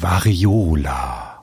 [0.00, 1.42] Variola.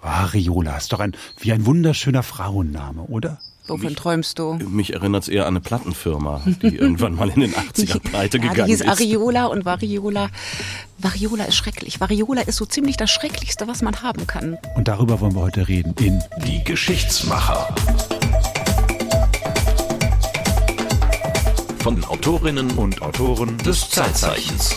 [0.00, 3.38] Variola ist doch ein, wie ein wunderschöner Frauenname, oder?
[3.66, 4.54] Wovon mich, träumst du?
[4.54, 8.44] Mich erinnert es eher an eine Plattenfirma, die irgendwann mal in den 80er pleite ja,
[8.44, 8.88] gegangen die hieß ist.
[8.88, 10.30] Ariola und Variola.
[10.98, 12.00] Variola ist schrecklich.
[12.00, 14.56] Variola ist so ziemlich das Schrecklichste, was man haben kann.
[14.74, 17.74] Und darüber wollen wir heute reden in Die Geschichtsmacher.
[21.80, 24.76] Von den Autorinnen und Autoren des Zeitzeichens.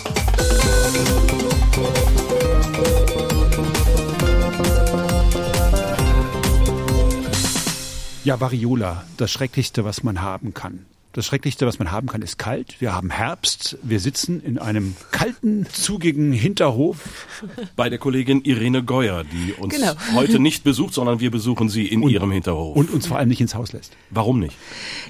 [8.24, 10.86] Ja, Variola, das Schrecklichste, was man haben kann.
[11.14, 12.82] Das Schrecklichste, was man haben kann, ist kalt.
[12.82, 13.78] Wir haben Herbst.
[13.84, 17.28] Wir sitzen in einem kalten, zugigen Hinterhof.
[17.76, 19.94] Bei der Kollegin Irene Geuer, die uns genau.
[20.16, 22.76] heute nicht besucht, sondern wir besuchen sie in und, ihrem Hinterhof.
[22.76, 23.94] Und uns vor allem nicht ins Haus lässt.
[24.10, 24.58] Warum nicht?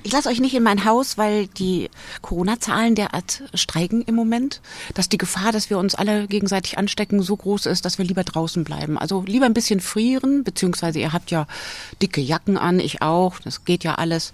[0.03, 1.89] Ich lasse euch nicht in mein Haus, weil die
[2.21, 4.59] Corona-Zahlen derart steigen im Moment,
[4.95, 8.25] dass die Gefahr, dass wir uns alle gegenseitig anstecken, so groß ist, dass wir lieber
[8.25, 8.97] draußen bleiben.
[8.97, 11.47] Also lieber ein bisschen frieren, beziehungsweise ihr habt ja
[12.01, 14.33] dicke Jacken an, ich auch, das geht ja alles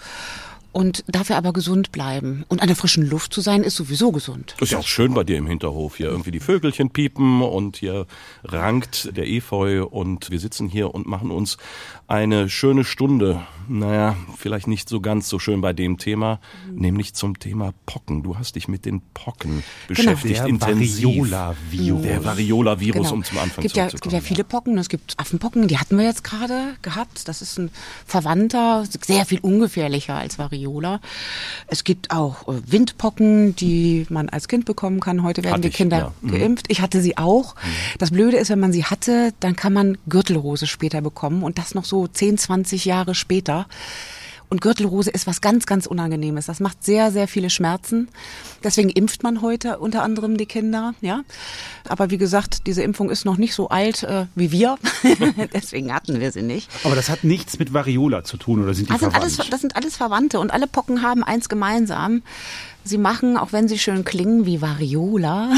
[0.71, 2.45] und dafür aber gesund bleiben.
[2.47, 4.55] Und an der frischen Luft zu sein, ist sowieso gesund.
[4.59, 5.97] Ist ja auch schön bei dir im Hinterhof.
[5.97, 8.05] Hier irgendwie die Vögelchen piepen und hier
[8.43, 11.57] rankt der Efeu und wir sitzen hier und machen uns
[12.07, 13.41] eine schöne Stunde.
[13.69, 16.79] Naja, vielleicht nicht so ganz so schön bei dem Thema, mhm.
[16.79, 18.23] nämlich zum Thema Pocken.
[18.23, 19.63] Du hast dich mit den Pocken genau.
[19.87, 21.05] beschäftigt, der intensiv.
[21.05, 22.01] Variola-Virus.
[22.01, 23.13] Der Variola-Virus, genau.
[23.13, 24.77] um zum Anfang gibt ja, Es gibt ja viele Pocken.
[24.79, 27.27] Es gibt Affenpocken, die hatten wir jetzt gerade gehabt.
[27.27, 27.69] Das ist ein
[28.07, 30.99] Verwandter, sehr viel ungefährlicher als Variola.
[31.67, 35.21] Es gibt auch äh, Windpocken, die man als Kind bekommen kann.
[35.21, 36.37] Heute werden Hatte die Kinder ich, ja.
[36.37, 36.39] Mhm.
[36.41, 36.65] geimpft.
[36.69, 37.53] Ich hatte sie auch.
[37.53, 37.69] Mhm.
[37.99, 41.75] Das Blöde ist, wenn man sie hatte, dann kann man Gürtelrose später bekommen und das
[41.75, 43.58] noch so 10, 20 Jahre später.
[44.49, 46.47] Und Gürtelrose ist was ganz, ganz Unangenehmes.
[46.47, 48.09] Das macht sehr, sehr viele Schmerzen.
[48.63, 51.21] Deswegen impft man heute unter anderem die Kinder, ja.
[51.87, 54.77] Aber wie gesagt, diese Impfung ist noch nicht so alt äh, wie wir.
[55.53, 56.67] Deswegen hatten wir sie nicht.
[56.83, 59.61] Aber das hat nichts mit Variola zu tun, oder sind die das sind alles, Das
[59.61, 62.23] sind alles Verwandte und alle Pocken haben eins gemeinsam.
[62.83, 65.51] Sie machen, auch wenn sie schön klingen wie Variola,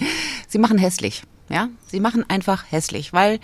[0.48, 1.22] sie machen hässlich.
[1.48, 3.40] Ja, sie machen einfach hässlich, weil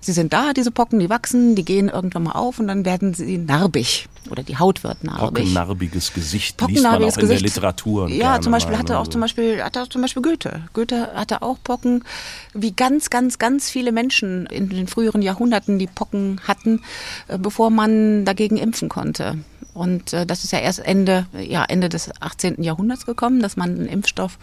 [0.00, 3.14] sie sind da, diese Pocken, die wachsen, die gehen irgendwann mal auf und dann werden
[3.14, 5.44] sie narbig oder die Haut wird narbig.
[5.44, 7.30] Pockennarbiges Gesicht liest man auch in Gesicht.
[7.30, 8.08] der Literatur.
[8.08, 10.62] Ja, zum Beispiel hatte auch zum Beispiel hatte auch zum Beispiel Goethe.
[10.74, 12.04] Goethe hatte auch Pocken,
[12.52, 16.82] wie ganz ganz ganz viele Menschen in den früheren Jahrhunderten die Pocken hatten,
[17.28, 19.38] äh, bevor man dagegen impfen konnte.
[19.76, 22.62] Und äh, das ist ja erst Ende, ja, Ende des 18.
[22.62, 24.38] Jahrhunderts gekommen, dass man einen Impfstoff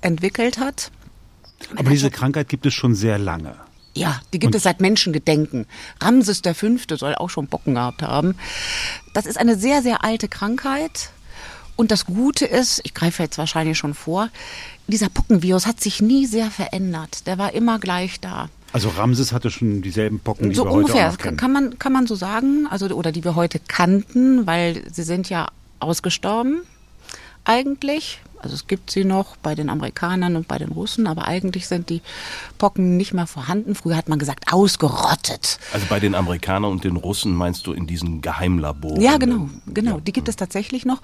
[0.00, 0.90] entwickelt hat.
[1.76, 3.54] Aber diese Krankheit gibt es schon sehr lange.
[3.94, 5.66] Ja, die gibt Und es seit Menschengedenken.
[6.00, 8.36] Ramses der Fünfte soll auch schon Bocken gehabt haben.
[9.12, 11.10] Das ist eine sehr, sehr alte Krankheit.
[11.74, 14.30] Und das Gute ist, ich greife jetzt wahrscheinlich schon vor,
[14.86, 17.26] dieser Pockenvirus hat sich nie sehr verändert.
[17.26, 18.48] Der war immer gleich da.
[18.72, 21.36] Also Ramses hatte schon dieselben Pocken, die so wir ungefähr, heute auch kennen.
[21.36, 25.28] Kann man, kann man so sagen, also, oder die wir heute kannten, weil sie sind
[25.30, 25.48] ja
[25.80, 26.62] ausgestorben
[27.44, 28.20] eigentlich.
[28.40, 31.90] Also es gibt sie noch bei den Amerikanern und bei den Russen, aber eigentlich sind
[31.90, 32.02] die
[32.58, 33.74] Pocken nicht mehr vorhanden.
[33.74, 35.58] Früher hat man gesagt, ausgerottet.
[35.72, 39.00] Also bei den Amerikanern und den Russen meinst du in diesen Geheimlaboren?
[39.00, 39.96] Ja, genau, genau.
[39.96, 40.00] Ja.
[40.00, 41.02] Die gibt es tatsächlich noch.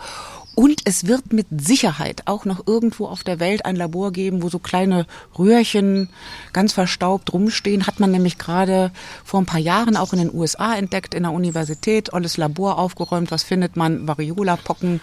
[0.54, 4.48] Und es wird mit Sicherheit auch noch irgendwo auf der Welt ein Labor geben, wo
[4.48, 5.06] so kleine
[5.36, 6.08] Röhrchen
[6.52, 7.86] ganz verstaubt rumstehen.
[7.86, 8.92] Hat man nämlich gerade
[9.24, 13.32] vor ein paar Jahren auch in den USA entdeckt, in der Universität, alles Labor aufgeräumt.
[13.32, 14.06] Was findet man?
[14.06, 15.00] Variola-Pocken.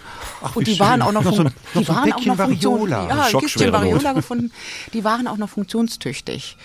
[0.54, 0.80] Und die schön.
[0.80, 3.08] waren auch noch, noch so, die waren auch noch Variola.
[3.08, 4.52] Ja, ein Kistchen Variola gefunden.
[4.94, 6.56] Die waren auch noch funktionstüchtig.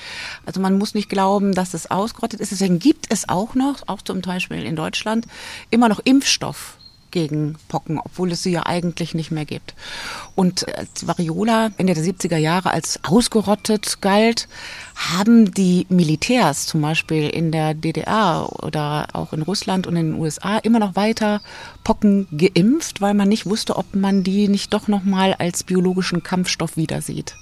[0.45, 2.51] Also man muss nicht glauben, dass es ausgerottet ist.
[2.51, 5.25] Deswegen gibt es auch noch, auch zum Beispiel in Deutschland,
[5.69, 6.77] immer noch Impfstoff
[7.17, 9.73] gegen Pocken, obwohl es sie ja eigentlich nicht mehr gibt.
[10.35, 14.47] Und als Variola Ende der 70er Jahre als ausgerottet galt,
[14.93, 20.21] haben die Militärs zum Beispiel in der DDR oder auch in Russland und in den
[20.21, 21.41] USA immer noch weiter
[21.83, 26.21] Pocken geimpft, weil man nicht wusste, ob man die nicht doch noch mal als biologischen
[26.21, 27.33] Kampfstoff wieder sieht.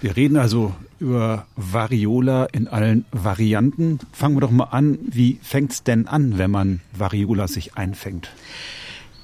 [0.00, 3.98] Wir reden also über Variola in allen Varianten.
[4.12, 4.98] Fangen wir doch mal an.
[5.02, 8.30] Wie fängt es denn an, wenn man Variola sich einfängt?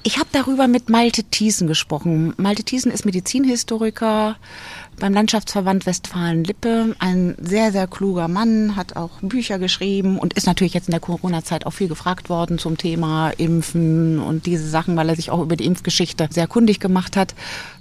[0.07, 2.33] Ich habe darüber mit Malte Thiesen gesprochen.
[2.37, 4.37] Malte Thiesen ist Medizinhistoriker
[5.01, 6.95] beim Landschaftsverband Westfalen-Lippe.
[6.99, 11.01] Ein sehr, sehr kluger Mann, hat auch Bücher geschrieben und ist natürlich jetzt in der
[11.01, 15.41] Corona-Zeit auch viel gefragt worden zum Thema Impfen und diese Sachen, weil er sich auch
[15.41, 17.35] über die Impfgeschichte sehr kundig gemacht hat.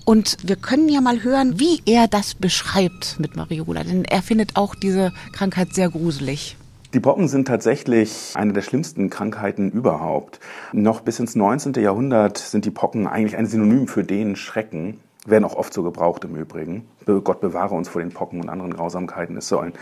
[0.04, 4.56] Und wir können ja mal hören, wie er das beschreibt mit Mariola, denn er findet
[4.56, 6.56] auch diese Krankheit sehr gruselig.
[6.96, 10.40] Die Pocken sind tatsächlich eine der schlimmsten Krankheiten überhaupt.
[10.72, 11.74] Noch bis ins 19.
[11.74, 15.00] Jahrhundert sind die Pocken eigentlich ein Synonym für den Schrecken.
[15.26, 16.86] werden auch oft so gebraucht im Übrigen.
[17.04, 19.74] Gott bewahre uns vor den Pocken und anderen Grausamkeiten ist so eine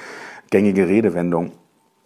[0.51, 1.53] gängige Redewendung.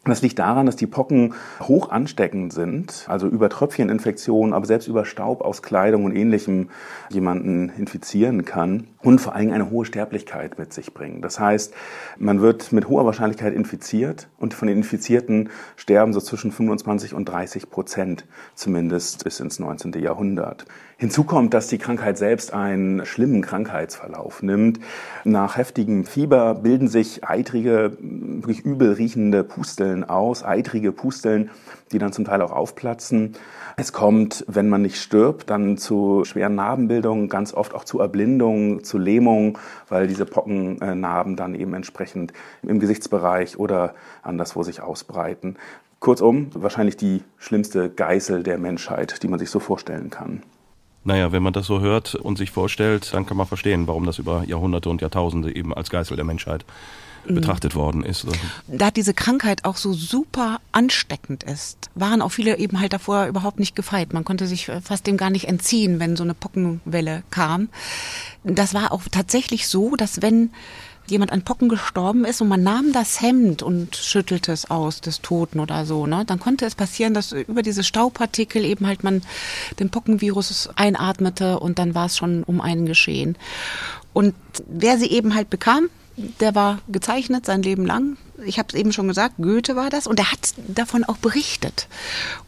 [0.04, 1.32] Das liegt daran, dass die Pocken
[1.62, 6.68] hoch ansteckend sind, also über Tröpfcheninfektionen, aber selbst über Staub aus Kleidung und ähnlichem
[7.08, 11.22] jemanden infizieren kann und vor allem eine hohe Sterblichkeit mit sich bringen.
[11.22, 11.72] Das heißt,
[12.18, 17.26] man wird mit hoher Wahrscheinlichkeit infiziert und von den Infizierten sterben so zwischen 25 und
[17.26, 19.92] 30 Prozent, zumindest bis ins 19.
[19.94, 20.64] Jahrhundert.
[20.96, 24.80] Hinzu kommt, dass die Krankheit selbst einen schlimmen Krankheitsverlauf nimmt.
[25.22, 31.50] Nach heftigem Fieber bilden sich eitrige, wirklich übel riechende Pusteln aus, eitrige Pusteln,
[31.92, 33.34] die dann zum Teil auch aufplatzen.
[33.76, 38.84] Es kommt, wenn man nicht stirbt, dann zu schweren Narbenbildungen, ganz oft auch zu Erblindungen,
[38.84, 39.58] zu Lähmungen,
[39.88, 42.32] weil diese Pockennarben dann eben entsprechend
[42.62, 45.56] im Gesichtsbereich oder anderswo sich ausbreiten.
[46.00, 50.42] Kurzum, wahrscheinlich die schlimmste Geißel der Menschheit, die man sich so vorstellen kann.
[51.04, 54.18] Naja, wenn man das so hört und sich vorstellt, dann kann man verstehen, warum das
[54.18, 56.64] über Jahrhunderte und Jahrtausende eben als Geißel der Menschheit.
[57.34, 58.26] Betrachtet worden ist.
[58.66, 63.58] Da diese Krankheit auch so super ansteckend ist, waren auch viele eben halt davor überhaupt
[63.58, 64.12] nicht gefeit.
[64.12, 67.68] Man konnte sich fast dem gar nicht entziehen, wenn so eine Pockenwelle kam.
[68.44, 70.50] Das war auch tatsächlich so, dass wenn
[71.10, 75.20] jemand an Pocken gestorben ist und man nahm das Hemd und schüttelte es aus des
[75.20, 79.22] Toten oder so, ne, dann konnte es passieren, dass über diese Staubpartikel eben halt man
[79.78, 83.36] den Pockenvirus einatmete und dann war es schon um einen geschehen.
[84.12, 84.34] Und
[84.68, 85.88] wer sie eben halt bekam,
[86.40, 88.16] der war gezeichnet sein Leben lang.
[88.44, 91.88] Ich habe es eben schon gesagt, Goethe war das und er hat davon auch berichtet.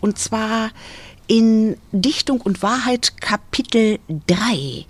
[0.01, 0.71] Und zwar
[1.27, 4.85] in Dichtung und Wahrheit Kapitel 3.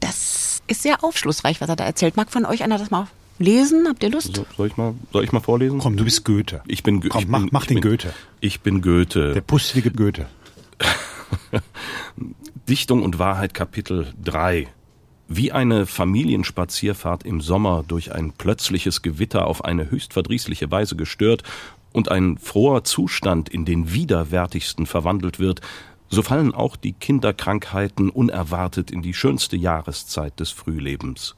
[0.00, 2.16] Das ist sehr aufschlussreich, was er da erzählt.
[2.16, 3.86] Mag von euch einer das mal lesen?
[3.88, 4.36] Habt ihr Lust?
[4.36, 5.80] So, soll, ich mal, soll ich mal vorlesen?
[5.80, 6.62] Komm, du bist Goethe.
[6.68, 7.10] Ich bin Goethe.
[7.10, 8.14] Komm, mach, mach den bin, Goethe.
[8.40, 9.34] Ich bin Goethe.
[9.34, 10.26] Der pustelige Goethe.
[12.68, 14.68] Dichtung und Wahrheit Kapitel 3.
[15.32, 21.44] Wie eine Familienspazierfahrt im Sommer durch ein plötzliches Gewitter auf eine höchst verdrießliche Weise gestört
[21.92, 25.60] und ein froher Zustand in den widerwärtigsten verwandelt wird,
[26.08, 31.36] so fallen auch die Kinderkrankheiten unerwartet in die schönste Jahreszeit des Frühlebens.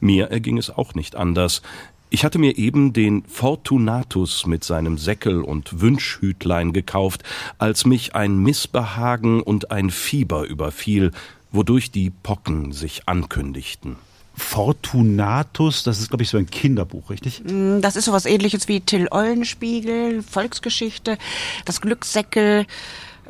[0.00, 1.62] Mir erging es auch nicht anders.
[2.10, 7.22] Ich hatte mir eben den Fortunatus mit seinem Säckel und Wünschhütlein gekauft,
[7.56, 11.12] als mich ein Missbehagen und ein Fieber überfiel,
[11.52, 13.96] wodurch die Pocken sich ankündigten.
[14.34, 17.42] Fortunatus, das ist, glaube ich, so ein Kinderbuch, richtig?
[17.44, 21.18] Mm, das ist sowas ähnliches wie Till Eulenspiegel, Volksgeschichte,
[21.64, 22.66] das Glückssäckel,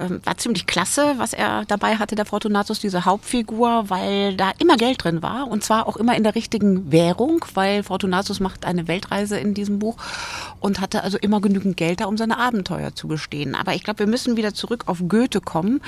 [0.00, 4.76] ähm, war ziemlich klasse, was er dabei hatte, der Fortunatus, diese Hauptfigur, weil da immer
[4.76, 8.88] Geld drin war und zwar auch immer in der richtigen Währung, weil Fortunatus macht eine
[8.88, 9.96] Weltreise in diesem Buch
[10.60, 13.54] und hatte also immer genügend Geld da, um seine Abenteuer zu bestehen.
[13.54, 15.80] Aber ich glaube, wir müssen wieder zurück auf Goethe kommen,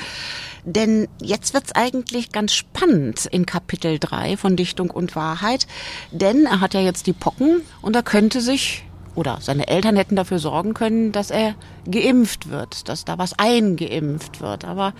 [0.64, 5.66] denn jetzt wird's eigentlich ganz spannend in Kapitel 3 von Dichtung und Wahrheit,
[6.10, 10.16] denn er hat ja jetzt die Pocken und er könnte sich oder seine Eltern hätten
[10.16, 11.54] dafür sorgen können, dass er
[11.90, 14.64] geimpft wird, dass da was eingeimpft wird.
[14.64, 14.94] Aber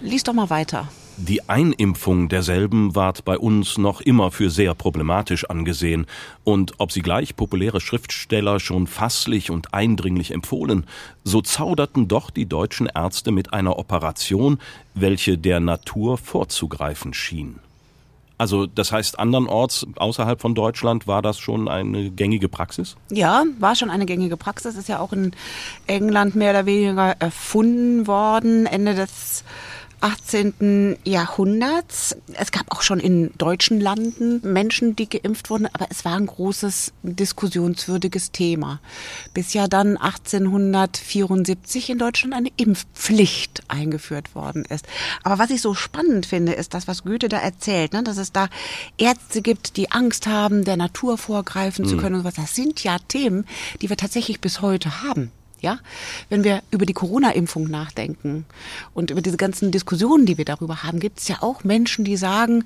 [0.00, 0.88] lies doch mal weiter.
[1.18, 6.06] Die Einimpfung derselben ward bei uns noch immer für sehr problematisch angesehen,
[6.42, 10.86] und ob sie gleich populäre Schriftsteller schon fasslich und eindringlich empfohlen,
[11.22, 14.58] so zauderten doch die deutschen Ärzte mit einer Operation,
[14.94, 17.60] welche der Natur vorzugreifen schien.
[18.42, 22.96] Also das heißt, andernorts außerhalb von Deutschland war das schon eine gängige Praxis?
[23.08, 24.74] Ja, war schon eine gängige Praxis.
[24.74, 25.30] Ist ja auch in
[25.86, 29.44] England mehr oder weniger erfunden worden, Ende des
[30.02, 30.98] 18.
[31.04, 32.16] Jahrhunderts.
[32.34, 36.26] Es gab auch schon in deutschen Landen Menschen, die geimpft wurden, aber es war ein
[36.26, 38.80] großes diskussionswürdiges Thema.
[39.32, 44.86] Bis ja dann 1874 in Deutschland eine Impfpflicht eingeführt worden ist.
[45.22, 48.02] Aber was ich so spannend finde, ist das, was Goethe da erzählt, ne?
[48.02, 48.48] dass es da
[48.98, 51.88] Ärzte gibt, die Angst haben, der Natur vorgreifen mhm.
[51.88, 52.34] zu können und was.
[52.34, 53.46] Das sind ja Themen,
[53.80, 55.30] die wir tatsächlich bis heute haben.
[55.62, 55.78] Ja,
[56.28, 58.46] wenn wir über die Corona-Impfung nachdenken
[58.94, 62.16] und über diese ganzen Diskussionen, die wir darüber haben, gibt es ja auch Menschen, die
[62.16, 62.64] sagen,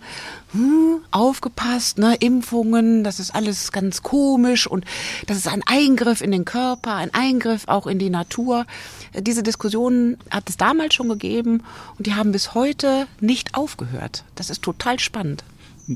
[0.52, 4.86] hm, aufgepasst, ne, Impfungen, das ist alles ganz komisch und
[5.26, 8.64] das ist ein Eingriff in den Körper, ein Eingriff auch in die Natur.
[9.12, 11.64] Diese Diskussionen hat es damals schon gegeben
[11.98, 14.24] und die haben bis heute nicht aufgehört.
[14.36, 15.44] Das ist total spannend.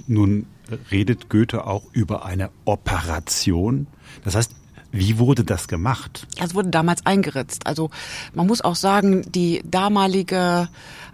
[0.07, 0.45] Nun
[0.91, 3.87] redet Goethe auch über eine Operation.
[4.23, 4.53] Das heißt,
[4.93, 6.27] Wie wurde das gemacht?
[6.43, 7.67] Es wurde damals eingeritzt.
[7.67, 7.91] Also
[8.35, 10.69] man muss auch sagen, die damalige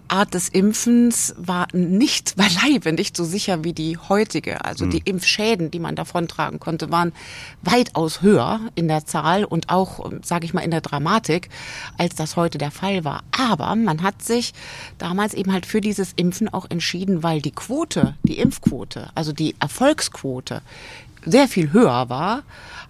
[0.07, 4.63] Art des Impfens war nicht beileibe nicht so sicher wie die heutige.
[4.65, 7.13] Also die Impfschäden, die man davontragen konnte, waren
[7.61, 11.49] weitaus höher in der Zahl und auch, sage ich mal, in der Dramatik,
[11.97, 13.23] als das heute der Fall war.
[13.37, 14.53] Aber man hat sich
[14.97, 19.55] damals eben halt für dieses Impfen auch entschieden, weil die Quote, die Impfquote, also die
[19.59, 20.61] Erfolgsquote
[21.25, 22.43] sehr viel höher war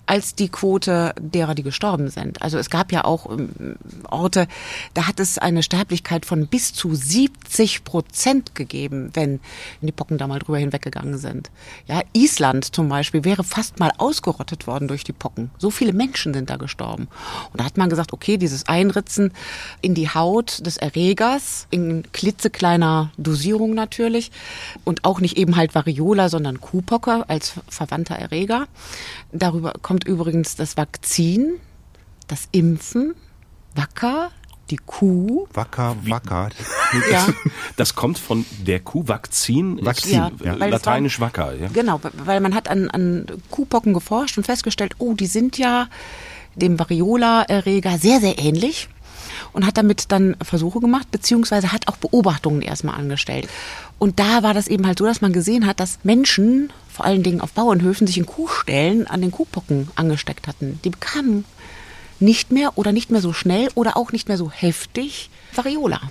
[0.08, 2.42] als die Quote derer, die gestorben sind.
[2.42, 3.78] Also es gab ja auch ähm,
[4.10, 4.48] Orte,
[4.94, 9.40] da hat es eine Sterblichkeit von bis zu 70 Prozent gegeben, wenn
[9.82, 11.52] die Pocken da mal drüber hinweggegangen sind.
[11.88, 15.52] Ja, Island zum Beispiel wäre fast mal ausgerottet worden durch die Pocken.
[15.58, 17.08] So viele Menschen sind da gestorben.
[17.52, 19.34] Und da hat man gesagt, okay, dieses Einritzen
[19.82, 24.32] in die Haut des Erregers, in klitzekleiner Dosierung natürlich
[24.86, 28.68] und auch nicht eben halt Variola, sondern Kuhpocke als verwandter Erreger.
[29.32, 31.60] Darüber kommt übrigens das Vakzin,
[32.27, 33.16] das Impfen,
[33.75, 34.32] Wacker,
[34.70, 35.48] die Kuh.
[35.54, 36.50] Wacker, wacker.
[37.12, 37.27] Ja,
[37.77, 40.54] Das kommt von der Kuh Vakzin, Vakzin, Ja, ja.
[40.56, 41.54] lateinisch wacker.
[41.56, 41.70] Ja?
[41.70, 45.88] genau, weil man hat an, an Kuhpocken geforscht und festgestellt, oh, die sind ja
[46.56, 48.89] dem Variola-Erreger sehr, sehr ähnlich
[49.58, 53.50] und hat damit dann Versuche gemacht, beziehungsweise hat auch Beobachtungen erstmal angestellt.
[53.98, 57.24] Und da war das eben halt so, dass man gesehen hat, dass Menschen, vor allen
[57.24, 60.80] Dingen auf Bauernhöfen, sich in Kuhställen an den Kuhpocken angesteckt hatten.
[60.84, 61.44] Die bekamen
[62.20, 66.02] nicht mehr oder nicht mehr so schnell oder auch nicht mehr so heftig Variola.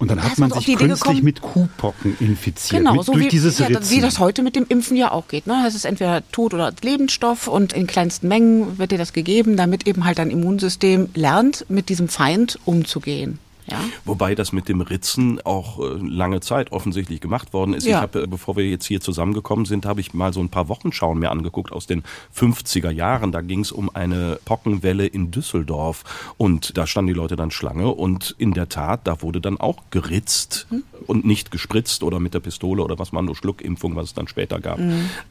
[0.00, 2.80] Und dann Da hat man sich künstlich gekommen- mit Kuhpocken infiziert.
[2.80, 3.90] Genau, mit, so durch wie, dieses ja, Ritzen.
[3.90, 5.46] wie das heute mit dem Impfen ja auch geht.
[5.46, 5.62] Ne?
[5.68, 9.86] Es ist entweder Tod oder Lebensstoff und in kleinsten Mengen wird dir das gegeben, damit
[9.86, 13.38] eben halt dein Immunsystem lernt, mit diesem Feind umzugehen.
[13.70, 13.80] Ja?
[14.04, 17.86] Wobei das mit dem Ritzen auch äh, lange Zeit offensichtlich gemacht worden ist.
[17.86, 17.98] Ja.
[17.98, 20.68] Ich habe, äh, bevor wir jetzt hier zusammengekommen sind, habe ich mal so ein paar
[20.68, 22.02] Wochenschauen mir angeguckt aus den
[22.36, 23.32] 50er Jahren.
[23.32, 26.04] Da ging es um eine Pockenwelle in Düsseldorf
[26.36, 29.78] und da standen die Leute dann Schlange und in der Tat, da wurde dann auch
[29.90, 30.66] geritzt
[31.06, 34.28] und nicht gespritzt oder mit der Pistole oder was man nur Schluckimpfung, was es dann
[34.28, 34.78] später gab.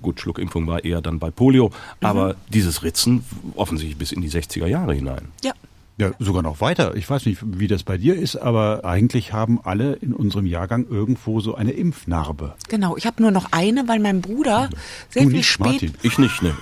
[0.01, 3.23] Gut, Schluckimpfung war eher dann bei Polio, aber dieses Ritzen
[3.55, 5.29] offensichtlich bis in die 60er Jahre hinein.
[5.43, 5.53] ja.
[5.99, 6.95] Ja, sogar noch weiter.
[6.95, 10.87] Ich weiß nicht, wie das bei dir ist, aber eigentlich haben alle in unserem Jahrgang
[10.89, 12.55] irgendwo so eine Impfnarbe.
[12.69, 14.69] Genau, ich habe nur noch eine, weil mein Bruder
[15.09, 15.65] sehr Du viel nicht, spät.
[15.65, 15.93] Martin.
[16.01, 16.55] Ich nicht, ne?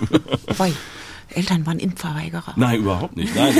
[1.33, 2.53] Eltern waren Impfverweigerer.
[2.55, 3.35] Nein, überhaupt nicht.
[3.35, 3.53] Nein,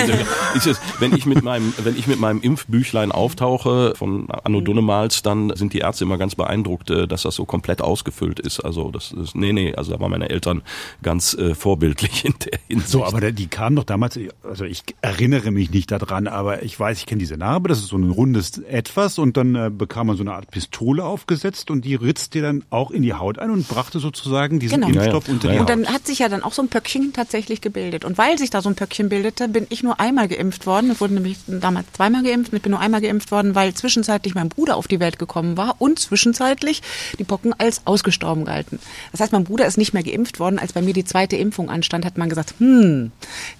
[0.55, 5.21] ist es, wenn ich mit meinem, wenn ich mit meinem Impfbüchlein auftauche von Anno Dunnemals,
[5.21, 8.59] dann sind die Ärzte immer ganz beeindruckt, äh, dass das so komplett ausgefüllt ist.
[8.61, 10.61] Also das ist, nee, nee, also da waren meine Eltern
[11.03, 12.89] ganz äh, vorbildlich in der Hinsicht.
[12.91, 16.99] So, aber die kamen doch damals, also ich erinnere mich nicht daran, aber ich weiß,
[16.99, 20.17] ich kenne diese Narbe, das ist so ein rundes Etwas und dann äh, bekam man
[20.17, 23.51] so eine Art Pistole aufgesetzt und die ritzt dir dann auch in die Haut ein
[23.51, 24.87] und brachte sozusagen diesen Genau.
[24.87, 25.33] Impfstoff Ja, ja.
[25.33, 25.61] unter Ja, die ja.
[25.61, 25.69] Und Haut.
[25.87, 28.05] dann hat sich ja dann auch so ein Pöckchen tatsächlich gebildet.
[28.05, 30.91] Und weil sich da so ein Pöckchen bildete, bin ich nur einmal geimpft worden.
[30.91, 32.53] Ich wurde nämlich damals zweimal geimpft.
[32.53, 35.75] Ich bin nur einmal geimpft worden, weil zwischenzeitlich mein Bruder auf die Welt gekommen war
[35.79, 36.81] und zwischenzeitlich
[37.19, 38.79] die Pocken als ausgestorben galten.
[39.11, 40.59] Das heißt, mein Bruder ist nicht mehr geimpft worden.
[40.59, 43.11] Als bei mir die zweite Impfung anstand, hat man gesagt, hm,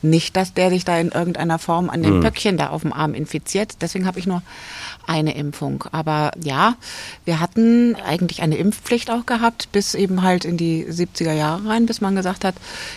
[0.02, 3.14] nicht, dass der sich da in irgendeiner Form an dem Pöckchen da auf dem Arm
[3.14, 3.82] infiziert.
[3.82, 4.42] Deswegen habe ich nur
[5.08, 5.86] eine Impfung.
[5.92, 6.76] Aber ja,
[7.26, 11.86] wir hatten eigentlich eine Impfpflicht auch gehabt, bis eben halt in die 70er Jahre rein,
[11.86, 12.56] bis man gesagt hat,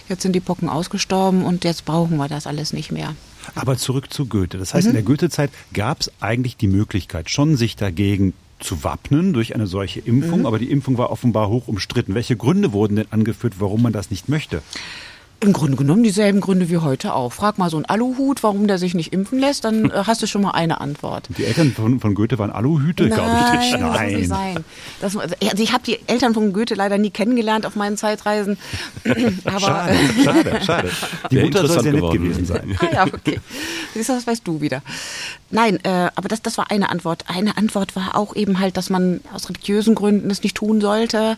[0.09, 3.15] jetzt sind die Pocken ausgestorben und jetzt brauchen wir das alles nicht mehr.
[3.55, 4.59] Aber zurück zu Goethe.
[4.59, 4.91] Das heißt, Mhm.
[4.91, 9.67] in der Goethe-Zeit gab es eigentlich die Möglichkeit, schon sich dagegen zu wappnen durch eine
[9.67, 10.07] solche Mhm.
[10.23, 12.15] Impfung, aber die Impfung war offenbar hoch umstritten.
[12.15, 14.63] Welche Gründe wurden denn angeführt, warum man das nicht möchte?
[15.43, 17.33] Im Grunde genommen dieselben Gründe wie heute auch.
[17.33, 20.27] Frag mal so einen Aluhut, warum der sich nicht impfen lässt, dann äh, hast du
[20.27, 21.29] schon mal eine Antwort.
[21.39, 23.81] Die Eltern von, von Goethe waren Aluhüte, glaube ich nicht.
[23.81, 24.65] Nein, das muss nicht sein.
[25.01, 28.59] Das, also ich habe die Eltern von Goethe leider nie kennengelernt auf meinen Zeitreisen.
[29.45, 30.91] Aber, Schade, schade, schade.
[31.31, 32.79] Die Mutter soll interessant sehr nett gewesen sein.
[32.81, 33.41] Ah ja, okay.
[33.95, 34.83] Siehst du, das weißt du wieder.
[35.51, 37.25] Nein, äh, aber das, das war eine Antwort.
[37.27, 41.37] Eine Antwort war auch eben halt, dass man aus religiösen Gründen es nicht tun sollte.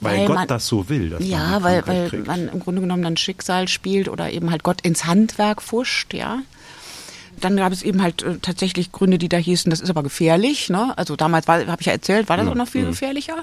[0.00, 1.10] Weil, Gott man, das so will.
[1.10, 2.26] Dass man Ja, weil, weil kriegt.
[2.26, 6.40] man im Grunde genommen dann Schicksal spielt oder eben halt Gott ins Handwerk fuscht, ja.
[7.40, 10.70] Dann gab es eben halt äh, tatsächlich Gründe, die da hießen, das ist aber gefährlich.
[10.70, 10.92] Ne?
[10.98, 13.36] Also damals habe ich ja erzählt, war das auch noch viel gefährlicher.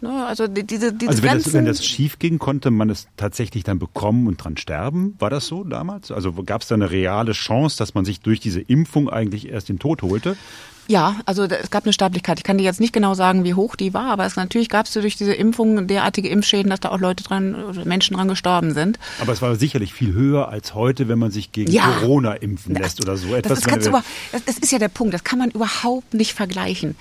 [0.00, 0.24] Ne?
[0.26, 3.62] Also die- diese, diese Also wenn das, wenn das schief ging, konnte man es tatsächlich
[3.62, 5.16] dann bekommen und dran sterben?
[5.18, 6.10] War das so damals?
[6.10, 9.68] Also gab es da eine reale Chance, dass man sich durch diese Impfung eigentlich erst
[9.68, 10.38] den Tod holte?
[10.86, 12.38] Ja, also es gab eine Sterblichkeit.
[12.38, 14.86] Ich kann dir jetzt nicht genau sagen, wie hoch die war, aber es, natürlich gab
[14.86, 18.98] es durch diese Impfung derartige Impfschäden, dass da auch Leute dran Menschen dran gestorben sind.
[19.20, 21.84] Aber es war sicherlich viel höher als heute, wenn man sich gegen Ja.
[22.00, 23.64] Corona impfen lässt oder so Das, etwas.
[23.64, 26.96] ganz wenn- über, das, das ist ja der Punkt, das kann man überhaupt nicht vergleichen.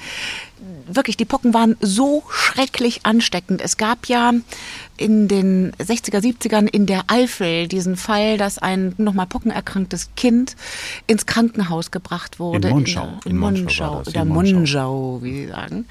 [0.87, 3.61] Wirklich, die Pocken waren so schrecklich ansteckend.
[3.61, 4.33] Es gab ja
[4.97, 10.55] in den 60er, 70ern in der Eifel diesen Fall, dass ein nochmal pockenerkranktes Kind
[11.07, 12.67] ins Krankenhaus gebracht wurde.
[12.67, 13.07] In Monschau.
[13.25, 14.25] In, In Monschau Monschau, oder.
[14.25, 15.85] Monschau, wie sie sagen.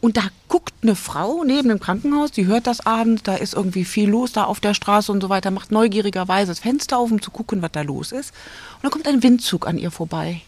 [0.00, 3.84] Und da guckt eine Frau neben dem Krankenhaus, die hört das abends, da ist irgendwie
[3.84, 7.20] viel los da auf der Straße und so weiter, macht neugierigerweise das Fenster auf, um
[7.20, 8.32] zu gucken, was da los ist.
[8.76, 10.42] Und dann kommt ein Windzug an ihr vorbei.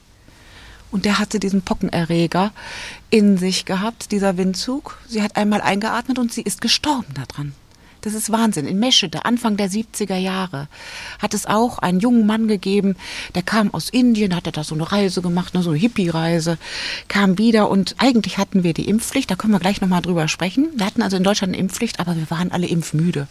[0.90, 2.52] Und der hatte diesen Pockenerreger
[3.10, 4.98] in sich gehabt, dieser Windzug.
[5.06, 7.52] Sie hat einmal eingeatmet und sie ist gestorben daran.
[8.00, 8.66] Das ist Wahnsinn.
[8.66, 10.68] In Meschede, Anfang der 70er Jahre,
[11.18, 12.96] hat es auch einen jungen Mann gegeben,
[13.34, 16.58] der kam aus Indien, hatte da so eine Reise gemacht, ne, so eine Hippie-Reise,
[17.08, 20.68] kam wieder und eigentlich hatten wir die Impfpflicht, da können wir gleich nochmal drüber sprechen.
[20.76, 23.26] Wir hatten also in Deutschland eine Impfpflicht, aber wir waren alle impfmüde.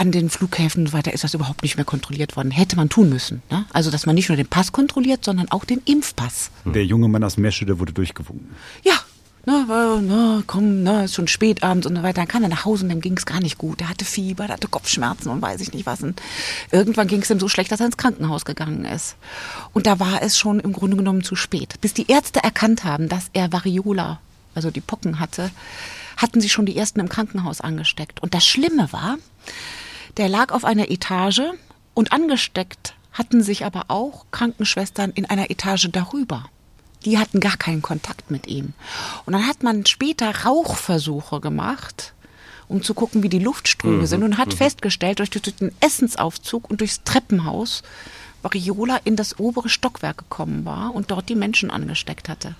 [0.00, 2.52] An den Flughäfen und so weiter ist das überhaupt nicht mehr kontrolliert worden.
[2.52, 3.42] Hätte man tun müssen.
[3.50, 3.64] Ne?
[3.72, 6.52] Also, dass man nicht nur den Pass kontrolliert, sondern auch den Impfpass.
[6.64, 8.54] Der junge Mann aus Meschede wurde durchgewunken.
[8.84, 8.94] Ja,
[9.44, 9.64] na,
[10.00, 12.20] na, komm, na, ist schon spät abends und so weiter.
[12.20, 13.80] Dann kam er nach Hause und dem ging es gar nicht gut.
[13.80, 16.02] Er hatte Fieber, der hatte Kopfschmerzen und weiß ich nicht was.
[16.02, 16.22] Und
[16.70, 19.16] irgendwann ging es ihm so schlecht, dass er ins Krankenhaus gegangen ist.
[19.72, 21.80] Und da war es schon im Grunde genommen zu spät.
[21.80, 24.20] Bis die Ärzte erkannt haben, dass er Variola,
[24.54, 25.50] also die Pocken hatte,
[26.18, 28.20] hatten sie schon die ersten im Krankenhaus angesteckt.
[28.22, 29.16] Und das Schlimme war,
[30.18, 31.42] der lag auf einer Etage
[31.94, 36.46] und angesteckt hatten sich aber auch Krankenschwestern in einer Etage darüber.
[37.04, 38.74] Die hatten gar keinen Kontakt mit ihm.
[39.24, 42.12] Und dann hat man später Rauchversuche gemacht,
[42.66, 47.02] um zu gucken, wie die Luftströme sind und hat festgestellt, durch den Essensaufzug und durchs
[47.04, 47.82] Treppenhaus,
[48.42, 52.54] Variola in das obere Stockwerk gekommen war und dort die Menschen angesteckt hatte.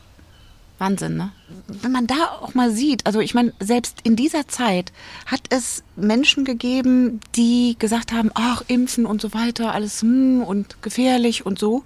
[0.78, 1.32] Wahnsinn, ne?
[1.66, 4.92] Wenn man da auch mal sieht, also ich meine, selbst in dieser Zeit
[5.26, 10.80] hat es Menschen gegeben, die gesagt haben, ach, impfen und so weiter, alles hm, und
[10.82, 11.82] gefährlich und so,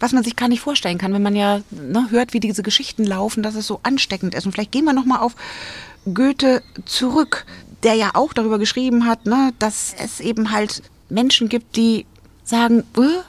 [0.00, 3.04] was man sich gar nicht vorstellen kann, wenn man ja ne, hört, wie diese Geschichten
[3.04, 4.44] laufen, dass es so ansteckend ist.
[4.44, 5.34] Und vielleicht gehen wir noch mal auf
[6.12, 7.46] Goethe zurück,
[7.82, 12.04] der ja auch darüber geschrieben hat, ne, dass es eben halt Menschen gibt, die
[12.44, 13.22] sagen, äh,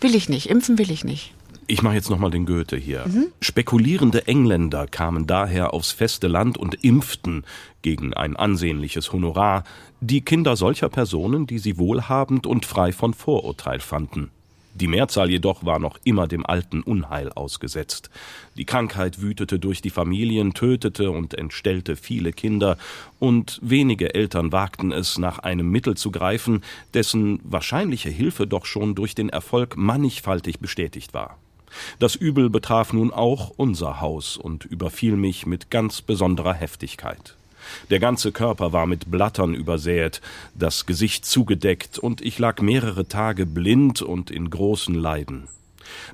[0.00, 1.35] will ich nicht, impfen will ich nicht.
[1.68, 3.04] Ich mache jetzt nochmal den Goethe hier.
[3.40, 7.44] Spekulierende Engländer kamen daher aufs feste Land und impften
[7.82, 9.64] gegen ein ansehnliches Honorar
[10.00, 14.30] die Kinder solcher Personen, die sie wohlhabend und frei von Vorurteil fanden.
[14.74, 18.10] Die Mehrzahl jedoch war noch immer dem alten Unheil ausgesetzt.
[18.58, 22.76] Die Krankheit wütete durch die Familien, tötete und entstellte viele Kinder,
[23.18, 28.94] und wenige Eltern wagten es, nach einem Mittel zu greifen, dessen wahrscheinliche Hilfe doch schon
[28.94, 31.38] durch den Erfolg mannigfaltig bestätigt war.
[31.98, 37.34] Das Übel betraf nun auch unser Haus und überfiel mich mit ganz besonderer Heftigkeit.
[37.90, 40.20] Der ganze Körper war mit Blattern übersät,
[40.54, 45.48] das Gesicht zugedeckt, und ich lag mehrere Tage blind und in großen Leiden.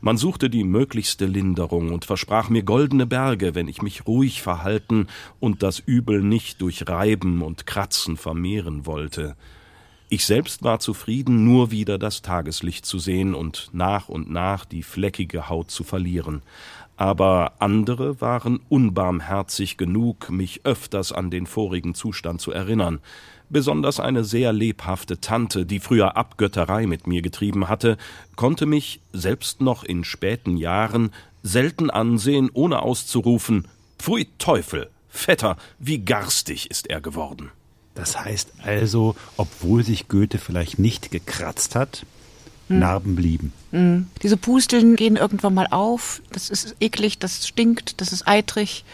[0.01, 5.07] Man suchte die möglichste Linderung und versprach mir goldene Berge, wenn ich mich ruhig verhalten
[5.41, 9.37] und das Übel nicht durch Reiben und Kratzen vermehren wollte.
[10.13, 14.83] Ich selbst war zufrieden, nur wieder das Tageslicht zu sehen und nach und nach die
[14.83, 16.43] fleckige Haut zu verlieren.
[16.99, 23.01] Aber andere waren unbarmherzig genug, mich öfters an den vorigen Zustand zu erinnern.
[23.49, 27.97] Besonders eine sehr lebhafte Tante, die früher Abgötterei mit mir getrieben hatte,
[28.37, 31.11] konnte mich, selbst noch in späten Jahren,
[31.43, 33.67] selten ansehen, ohne auszurufen
[33.99, 37.51] Pfui Teufel, Vetter, wie garstig ist er geworden.
[37.95, 42.07] Das heißt also, obwohl sich Goethe vielleicht nicht gekratzt hat,
[42.69, 43.53] Narben blieben.
[44.23, 46.23] Diese Pusteln gehen irgendwann mal auf.
[46.33, 48.85] Das ist eklig, das stinkt, das ist eitrig.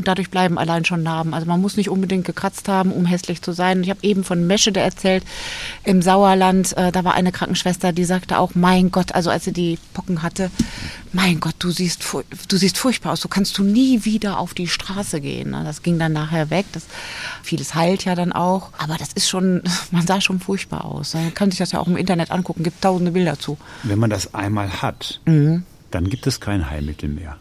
[0.00, 1.34] Und dadurch bleiben allein schon Narben.
[1.34, 3.82] Also man muss nicht unbedingt gekratzt haben, um hässlich zu sein.
[3.82, 5.24] Ich habe eben von Meschede erzählt
[5.84, 6.74] im Sauerland.
[6.74, 10.22] Äh, da war eine Krankenschwester, die sagte auch, mein Gott, also als sie die Pocken
[10.22, 10.50] hatte,
[11.12, 12.02] mein Gott, du siehst,
[12.48, 13.20] du siehst furchtbar aus.
[13.20, 15.50] So kannst du nie wieder auf die Straße gehen.
[15.50, 15.64] Ne?
[15.66, 16.64] Das ging dann nachher weg.
[16.72, 16.86] Das,
[17.42, 18.72] vieles heilt ja dann auch.
[18.78, 19.60] Aber das ist schon,
[19.90, 21.12] man sah schon furchtbar aus.
[21.12, 22.62] Man kann sich das ja auch im Internet angucken.
[22.62, 23.58] Gibt tausende Bilder zu.
[23.82, 25.20] Wenn man das einmal hat,
[25.90, 27.36] dann gibt es kein Heilmittel mehr.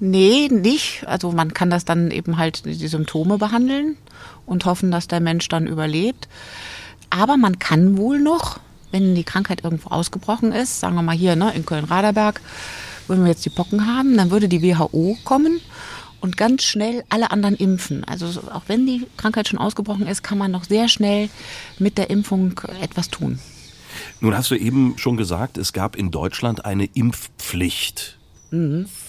[0.00, 1.04] Nee, nicht.
[1.06, 3.96] Also man kann das dann eben halt die Symptome behandeln
[4.46, 6.28] und hoffen, dass der Mensch dann überlebt.
[7.10, 8.60] Aber man kann wohl noch,
[8.92, 12.40] wenn die Krankheit irgendwo ausgebrochen ist, sagen wir mal hier ne, in Köln-Raderberg,
[13.06, 15.60] würden wir jetzt die Pocken haben, dann würde die WHO kommen
[16.20, 18.04] und ganz schnell alle anderen impfen.
[18.04, 21.28] Also so- auch wenn die Krankheit schon ausgebrochen ist, kann man noch sehr schnell
[21.78, 23.38] mit der Impfung etwas tun.
[24.20, 28.18] Nun hast du eben schon gesagt, es gab in Deutschland eine Impfpflicht.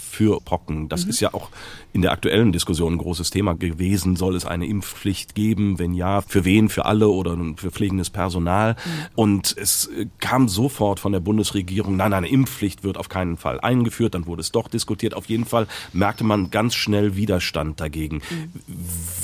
[0.10, 0.90] Für Pocken.
[0.90, 1.12] Das mhm.
[1.12, 1.50] ist ja auch
[1.94, 4.16] in der aktuellen Diskussion ein großes Thema gewesen.
[4.16, 5.80] Soll es eine Impfpflicht geben?
[5.80, 6.70] Wenn ja, für wen?
[6.70, 8.74] Für alle oder für pflegendes Personal?
[8.74, 8.90] Mhm.
[9.16, 14.16] Und es kam sofort von der Bundesregierung, nein, eine Impfpflicht wird auf keinen Fall eingeführt.
[14.16, 15.14] Dann wurde es doch diskutiert.
[15.14, 18.22] Auf jeden Fall merkte man ganz schnell Widerstand dagegen.
[18.30, 18.52] Mhm.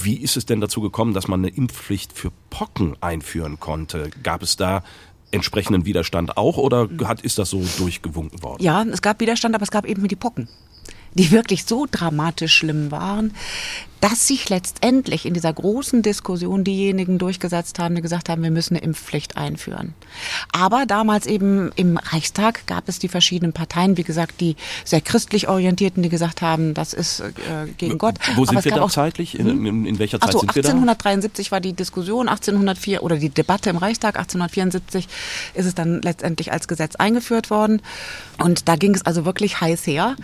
[0.04, 4.10] Wie ist es denn dazu gekommen, dass man eine Impfpflicht für Pocken einführen konnte?
[4.24, 4.84] Gab es da
[5.32, 8.64] entsprechenden Widerstand auch oder hat, ist das so durchgewunken worden?
[8.64, 10.48] Ja, es gab Widerstand, aber es gab eben die Pocken
[11.16, 13.34] die wirklich so dramatisch schlimm waren,
[14.06, 18.76] dass sich letztendlich in dieser großen Diskussion diejenigen durchgesetzt haben, die gesagt haben, wir müssen
[18.76, 19.96] eine Impfpflicht einführen.
[20.52, 25.48] Aber damals eben im Reichstag gab es die verschiedenen Parteien, wie gesagt, die sehr christlich
[25.48, 27.34] orientierten, die gesagt haben, das ist äh,
[27.80, 28.20] gegen Gott.
[28.36, 29.40] Wo sind wir da auch, zeitlich?
[29.40, 29.66] In, hm?
[29.66, 30.70] in, in welcher Zeit so, sind wir da?
[30.70, 35.08] 1873 war die Diskussion, 1804 oder die Debatte im Reichstag, 1874
[35.56, 37.82] ist es dann letztendlich als Gesetz eingeführt worden.
[38.38, 40.16] Und da ging es also wirklich heiß her,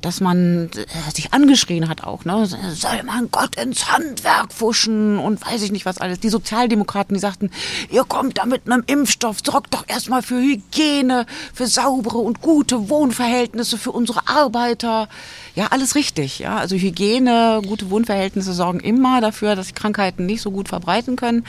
[0.00, 2.44] dass man äh, sich angeschrien hat auch, ne?
[2.46, 6.20] Soll man an Gott ins Handwerk fuschen und weiß ich nicht was alles.
[6.20, 7.50] Die Sozialdemokraten, die sagten,
[7.90, 12.88] ihr kommt da mit einem Impfstoff, sorgt doch erstmal für Hygiene, für saubere und gute
[12.88, 15.08] Wohnverhältnisse für unsere Arbeiter.
[15.54, 16.38] Ja, alles richtig.
[16.38, 21.44] Ja, also Hygiene, gute Wohnverhältnisse sorgen immer dafür, dass Krankheiten nicht so gut verbreiten können.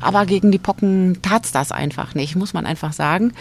[0.00, 3.32] Aber gegen die Pocken tat's das einfach nicht, muss man einfach sagen.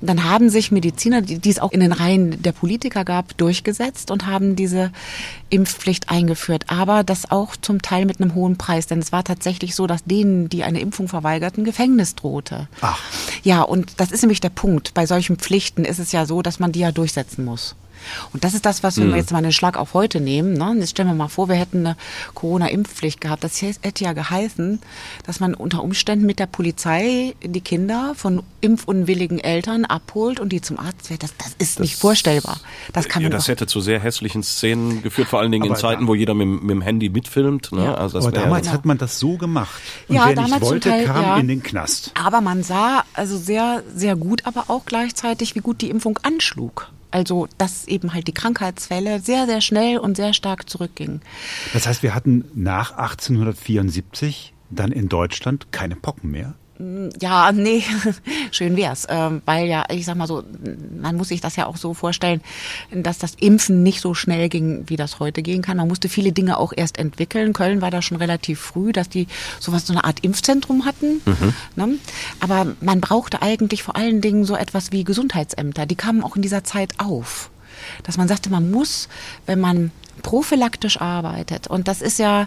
[0.00, 4.12] Dann haben sich Mediziner, die, die es auch in den Reihen der Politiker gab, durchgesetzt
[4.12, 4.92] und haben diese
[5.50, 6.66] Impfpflicht eingeführt.
[6.68, 8.86] Aber das auch zum Teil mit einem hohen Preis.
[8.86, 12.68] Denn es war tatsächlich so, dass denen, die eine Impfung verweigerten, Gefängnis drohte.
[12.80, 13.00] Ach.
[13.42, 14.94] Ja, und das ist nämlich der Punkt.
[14.94, 17.74] Bei solchen Pflichten ist es ja so, dass man die ja durchsetzen muss.
[18.32, 20.74] Und das ist das, was, wenn wir jetzt mal einen Schlag auf heute nehmen, ne?
[20.78, 21.96] jetzt stellen wir mal vor, wir hätten eine
[22.34, 23.44] Corona-Impfpflicht gehabt.
[23.44, 24.80] Das hätte ja geheißen,
[25.24, 30.60] dass man unter Umständen mit der Polizei die Kinder von impfunwilligen Eltern abholt und die
[30.60, 31.22] zum Arzt fährt.
[31.22, 32.60] Das, das ist das, nicht vorstellbar.
[32.92, 36.06] Das kann ja, das hätte zu sehr hässlichen Szenen geführt, vor allen Dingen in Zeiten,
[36.06, 37.72] wo jeder mit, mit, dem Handy mitfilmt.
[37.72, 37.84] Ne?
[37.84, 37.94] Ja.
[37.94, 39.80] Also aber damals ja, hat man das so gemacht.
[40.08, 41.36] Und ja, wer damals nicht wollte, Teil, kam ja.
[41.38, 42.12] in den Knast.
[42.20, 46.90] Aber man sah also sehr, sehr gut, aber auch gleichzeitig, wie gut die Impfung anschlug.
[47.10, 51.22] Also, dass eben halt die Krankheitsfälle sehr, sehr schnell und sehr stark zurückgingen.
[51.72, 56.54] Das heißt, wir hatten nach 1874 dann in Deutschland keine Pocken mehr?
[57.20, 57.82] Ja, nee,
[58.50, 60.44] schön wär's, ähm, weil ja, ich sag mal so,
[61.00, 62.40] man muss sich das ja auch so vorstellen,
[62.92, 65.76] dass das Impfen nicht so schnell ging, wie das heute gehen kann.
[65.76, 67.52] Man musste viele Dinge auch erst entwickeln.
[67.52, 69.26] Köln war da schon relativ früh, dass die
[69.58, 71.20] sowas so eine Art Impfzentrum hatten.
[71.24, 71.54] Mhm.
[71.76, 71.98] Ne?
[72.40, 75.86] Aber man brauchte eigentlich vor allen Dingen so etwas wie Gesundheitsämter.
[75.86, 77.50] Die kamen auch in dieser Zeit auf
[78.02, 79.08] dass man sagte, man muss,
[79.46, 81.66] wenn man prophylaktisch arbeitet.
[81.66, 82.46] Und das ist ja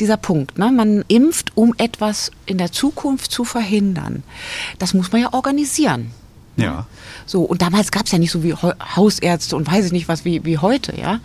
[0.00, 0.58] dieser Punkt.
[0.58, 0.70] Ne?
[0.70, 4.22] Man impft, um etwas in der Zukunft zu verhindern.
[4.78, 6.12] Das muss man ja organisieren.
[6.56, 6.86] Ja.
[7.26, 10.24] So, und damals gab es ja nicht so wie Hausärzte und weiß ich nicht was
[10.24, 11.20] wie, wie heute, ja.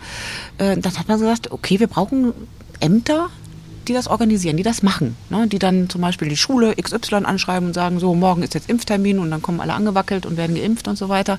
[0.58, 2.34] Äh, dann hat man gesagt, okay, wir brauchen
[2.80, 3.30] Ämter,
[3.88, 5.16] die das organisieren, die das machen.
[5.30, 5.46] Ne?
[5.46, 9.18] Die dann zum Beispiel die Schule XY anschreiben und sagen, so, morgen ist jetzt Impftermin
[9.18, 11.38] und dann kommen alle angewackelt und werden geimpft und so weiter.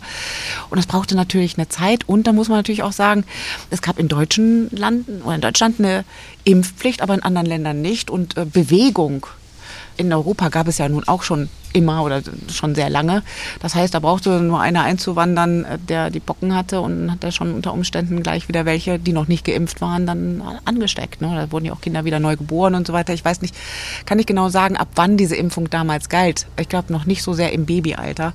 [0.69, 2.07] Und das brauchte natürlich eine Zeit.
[2.07, 3.23] Und da muss man natürlich auch sagen,
[3.69, 6.05] es gab in deutschen Landen oder in Deutschland eine
[6.43, 8.09] Impfpflicht, aber in anderen Ländern nicht.
[8.09, 9.25] Und äh, Bewegung
[9.97, 13.23] in Europa gab es ja nun auch schon immer oder schon sehr lange.
[13.59, 17.31] Das heißt, da brauchte nur einer einzuwandern, äh, der die Pocken hatte und hat er
[17.31, 21.21] schon unter Umständen gleich wieder welche, die noch nicht geimpft waren, dann angesteckt.
[21.21, 21.33] Ne?
[21.35, 23.13] Da wurden ja auch Kinder wieder neu geboren und so weiter.
[23.13, 23.55] Ich weiß nicht,
[24.05, 26.47] kann ich genau sagen, ab wann diese Impfung damals galt.
[26.59, 28.33] Ich glaube noch nicht so sehr im Babyalter,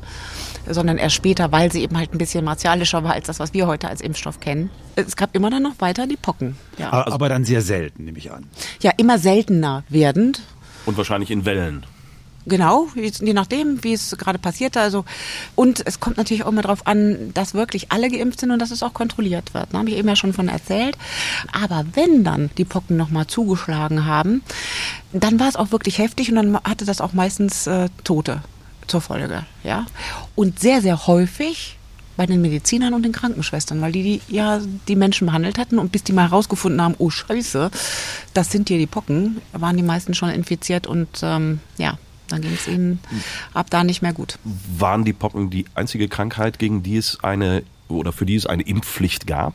[0.69, 3.67] sondern erst später, weil sie eben halt ein bisschen martialischer war als das, was wir
[3.67, 4.71] heute als Impfstoff kennen.
[4.97, 6.57] Es gab immer dann noch weiter die Pocken.
[6.77, 6.93] Ja.
[6.93, 8.45] Aber, aber dann sehr selten, nehme ich an.
[8.81, 10.43] Ja, immer seltener werdend.
[10.89, 11.85] Und wahrscheinlich in Wellen.
[12.47, 14.79] Genau, je nachdem, wie es gerade passiert.
[14.79, 15.05] Also
[15.55, 18.71] und es kommt natürlich auch immer darauf an, dass wirklich alle geimpft sind und dass
[18.71, 19.67] es auch kontrolliert wird.
[19.71, 20.97] Da habe ich eben ja schon von erzählt.
[21.53, 24.43] Aber wenn dann die Pocken nochmal zugeschlagen haben,
[25.13, 28.43] dann war es auch wirklich heftig und dann hatte das auch meistens äh, Tote
[28.87, 29.45] zur Folge.
[29.63, 29.85] Ja,
[30.35, 31.78] und sehr sehr häufig
[32.19, 35.93] bei den Medizinern und den Krankenschwestern, weil die, die ja die Menschen behandelt hatten und
[35.93, 37.71] bis die mal herausgefunden haben, oh Scheiße,
[38.35, 42.53] das sind hier die Pocken, waren die meisten schon infiziert und ähm, ja, dann ging
[42.53, 42.99] es ihnen
[43.55, 44.39] ab da nicht mehr gut.
[44.45, 48.65] Waren die Pocken die einzige Krankheit, gegen die es eine oder für die es eine
[48.65, 49.55] Impfpflicht gab?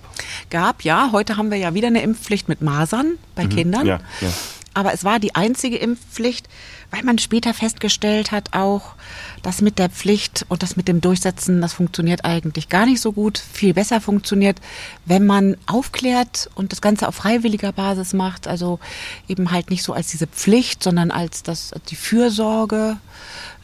[0.49, 1.09] Gab, ja.
[1.11, 3.49] Heute haben wir ja wieder eine Impfpflicht mit Masern bei mhm.
[3.49, 3.85] Kindern.
[3.85, 4.29] Ja, ja.
[4.73, 6.49] Aber es war die einzige Impfpflicht,
[6.89, 8.95] weil man später festgestellt hat auch,
[9.41, 13.11] dass mit der Pflicht und das mit dem Durchsetzen, das funktioniert eigentlich gar nicht so
[13.11, 13.37] gut.
[13.37, 14.59] Viel besser funktioniert,
[15.05, 18.47] wenn man aufklärt und das Ganze auf freiwilliger Basis macht.
[18.47, 18.79] Also
[19.27, 22.97] eben halt nicht so als diese Pflicht, sondern als das, die Fürsorge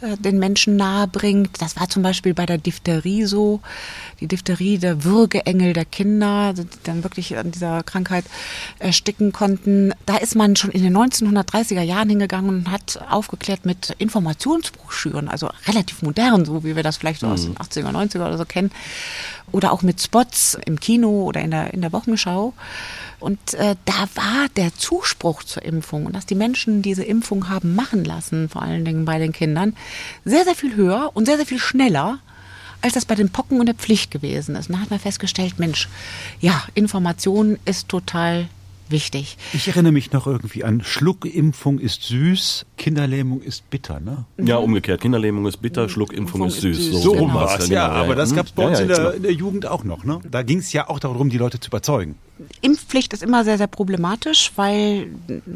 [0.01, 1.61] äh, den Menschen nahe bringt.
[1.61, 3.59] Das war zum Beispiel bei der Diphtherie so.
[4.19, 8.25] Die Diphtherie, der Würgeengel der Kinder, die dann wirklich an dieser Krankheit
[8.79, 9.93] ersticken konnten.
[10.05, 15.49] Da ist man schon in den 1930er Jahren hingegangen und hat aufgeklärt mit Informationsbroschüren, also
[15.67, 18.71] relativ modern, so wie wir das vielleicht so aus den 80er, 90er oder so kennen.
[19.51, 22.53] Oder auch mit Spots im Kino oder in der, in der Wochenschau.
[23.19, 27.75] Und äh, da war der Zuspruch zur Impfung und dass die Menschen diese Impfung haben
[27.75, 29.75] machen lassen, vor allen Dingen bei den Kindern,
[30.25, 32.19] sehr, sehr viel höher und sehr, sehr viel schneller,
[32.81, 34.69] als das bei den Pocken und der Pflicht gewesen ist.
[34.69, 35.89] Und da hat man festgestellt, Mensch,
[36.39, 38.47] ja, Information ist total
[38.87, 39.37] wichtig.
[39.53, 44.25] Ich erinnere mich noch irgendwie an Schluckimpfung ist süß, Kinderlähmung ist bitter, ne?
[44.37, 45.01] Ja, umgekehrt.
[45.01, 46.77] Kinderlähmung ist bitter, Schluckimpfung ist süß.
[46.77, 47.23] süß, So genau.
[47.25, 47.87] rum war es, ja.
[47.87, 48.37] Aber das Hm?
[48.37, 49.15] gab es bei uns Ja, in, ja, der, genau.
[49.17, 50.19] in der Jugend auch noch, ne?
[50.31, 52.15] Da ging es ja auch darum, die Leute zu überzeugen.
[52.61, 55.07] Impfpflicht ist immer sehr, sehr problematisch, weil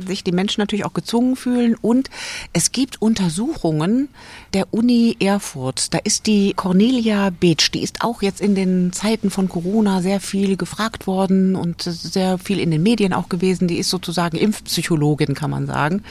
[0.05, 1.75] sich die Menschen natürlich auch gezwungen fühlen.
[1.81, 2.09] Und
[2.51, 4.09] es gibt Untersuchungen
[4.53, 5.93] der Uni Erfurt.
[5.93, 10.19] Da ist die Cornelia Beetsch, die ist auch jetzt in den Zeiten von Corona sehr
[10.19, 13.67] viel gefragt worden und sehr viel in den Medien auch gewesen.
[13.67, 16.03] Die ist sozusagen Impfpsychologin, kann man sagen.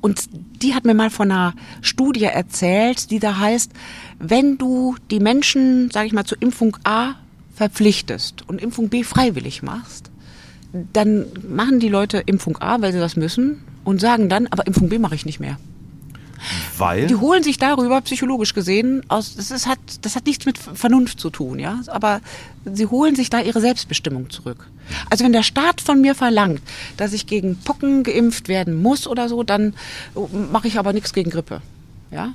[0.00, 0.28] Und
[0.62, 3.72] die hat mir mal von einer Studie erzählt, die da heißt,
[4.18, 7.14] wenn du die Menschen, sage ich mal, zur Impfung A
[7.54, 10.10] verpflichtest und Impfung B freiwillig machst,
[10.92, 14.88] dann machen die Leute Impfung A, weil sie das müssen und sagen dann, aber Impfung
[14.88, 15.56] B mache ich nicht mehr.
[16.76, 17.06] Weil?
[17.06, 21.18] Die holen sich darüber psychologisch gesehen aus, das, ist, hat, das hat nichts mit Vernunft
[21.20, 22.20] zu tun, ja, aber
[22.70, 24.68] sie holen sich da ihre Selbstbestimmung zurück.
[25.08, 26.60] Also wenn der Staat von mir verlangt,
[26.96, 29.74] dass ich gegen Pocken geimpft werden muss oder so, dann
[30.52, 31.62] mache ich aber nichts gegen Grippe,
[32.10, 32.34] ja.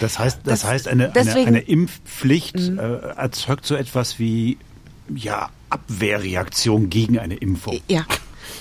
[0.00, 4.58] Das heißt, das, Das- heißt eine, eine, deswegen- eine Impfpflicht äh, erzeugt so etwas wie
[5.14, 7.80] ja, Abwehrreaktion gegen eine Impfung.
[7.88, 8.06] Ja,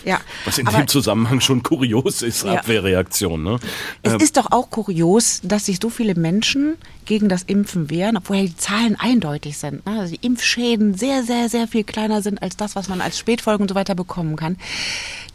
[0.03, 0.19] ja.
[0.45, 2.55] Was in Aber dem Zusammenhang schon kurios ist, Ja.
[2.55, 3.43] Abwehrreaktion.
[3.43, 3.59] Ne?
[4.01, 8.17] Es Ähm, ist doch auch kurios, dass sich so viele Menschen gegen das Impfen wehren,
[8.17, 9.85] obwohl ja die Zahlen eindeutig sind.
[9.85, 9.99] ne?
[9.99, 13.61] Also die Impfschäden sehr, sehr, sehr viel kleiner sind als das, was man als Spätfolgen
[13.63, 14.57] und so weiter bekommen kann.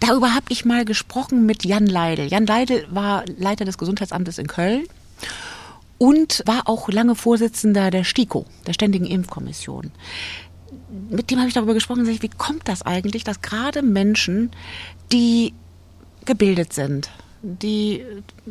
[0.00, 2.26] Darüber habe ich mal gesprochen mit Jan Leidel.
[2.28, 4.84] Jan Leidel war Leiter des Gesundheitsamtes in Köln
[5.98, 9.92] und war auch lange Vorsitzender der STIKO, der Ständigen Impfkommission
[11.10, 14.50] mit dem habe ich darüber gesprochen, wie kommt das eigentlich, dass gerade Menschen,
[15.12, 15.52] die
[16.24, 17.10] gebildet sind,
[17.42, 18.04] die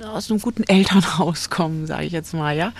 [0.03, 2.71] aus einem guten Elternhaus kommen, sage ich jetzt mal, ja,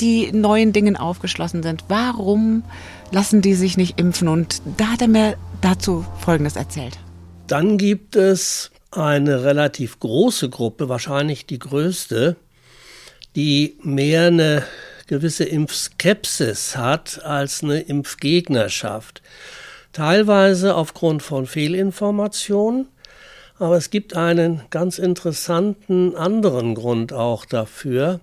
[0.00, 2.62] die neuen Dingen aufgeschlossen sind, warum
[3.10, 4.28] lassen die sich nicht impfen?
[4.28, 6.98] Und da hat er mir dazu Folgendes erzählt.
[7.46, 12.36] Dann gibt es eine relativ große Gruppe, wahrscheinlich die größte,
[13.36, 14.64] die mehr eine
[15.06, 19.22] gewisse Impfskepsis hat als eine Impfgegnerschaft.
[19.92, 22.88] Teilweise aufgrund von Fehlinformationen,
[23.58, 28.20] aber es gibt einen ganz interessanten anderen Grund auch dafür.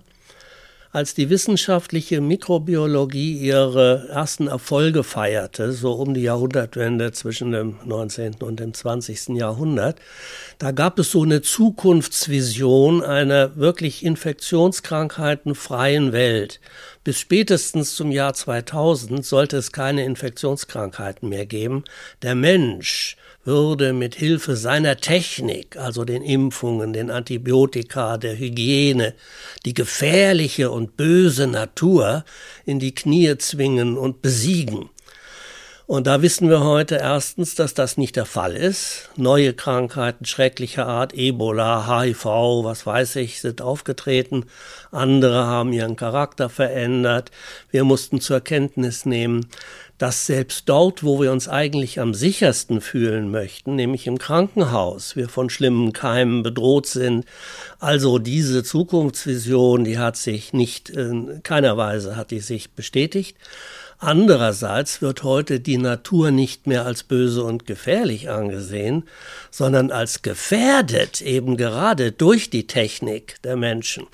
[0.94, 8.36] Als die wissenschaftliche Mikrobiologie ihre ersten Erfolge feierte, so um die Jahrhundertwende zwischen dem 19.
[8.42, 9.30] und dem 20.
[9.30, 9.98] Jahrhundert,
[10.58, 16.60] da gab es so eine Zukunftsvision einer wirklich infektionskrankheitenfreien Welt.
[17.02, 21.82] Bis spätestens zum Jahr 2000 sollte es keine Infektionskrankheiten mehr geben.
[22.22, 29.14] Der Mensch würde mit Hilfe seiner Technik, also den Impfungen, den Antibiotika, der Hygiene,
[29.64, 32.24] die gefährliche und böse Natur
[32.64, 34.88] in die Knie zwingen und besiegen.
[35.86, 39.10] Und da wissen wir heute erstens, dass das nicht der Fall ist.
[39.16, 44.46] Neue Krankheiten schrecklicher Art, Ebola, HIV, was weiß ich, sind aufgetreten.
[44.92, 47.30] Andere haben ihren Charakter verändert.
[47.70, 49.46] Wir mussten zur Kenntnis nehmen,
[50.04, 55.30] dass selbst dort, wo wir uns eigentlich am sichersten fühlen möchten, nämlich im Krankenhaus, wir
[55.30, 57.24] von schlimmen Keimen bedroht sind.
[57.78, 63.38] Also diese Zukunftsvision, die hat sich nicht, in keiner Weise hat die sich bestätigt.
[63.98, 69.04] Andererseits wird heute die Natur nicht mehr als böse und gefährlich angesehen,
[69.50, 74.06] sondern als gefährdet eben gerade durch die Technik der Menschen.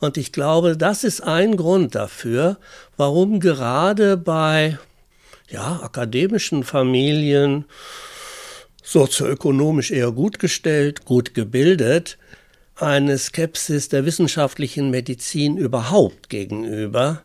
[0.00, 2.56] Und ich glaube, das ist ein Grund dafür,
[2.96, 4.78] warum gerade bei
[5.48, 7.64] ja, akademischen Familien,
[8.82, 12.18] sozioökonomisch eher gut gestellt, gut gebildet,
[12.76, 17.22] eine Skepsis der wissenschaftlichen Medizin überhaupt gegenüber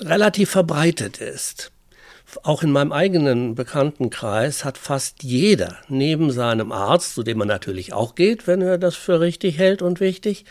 [0.00, 1.70] relativ verbreitet ist.
[2.42, 7.92] auch in meinem eigenen Bekanntenkreis hat fast jeder neben seinem Arzt, zu dem man natürlich
[7.92, 10.44] auch geht, wenn er das für richtig hält und wichtig,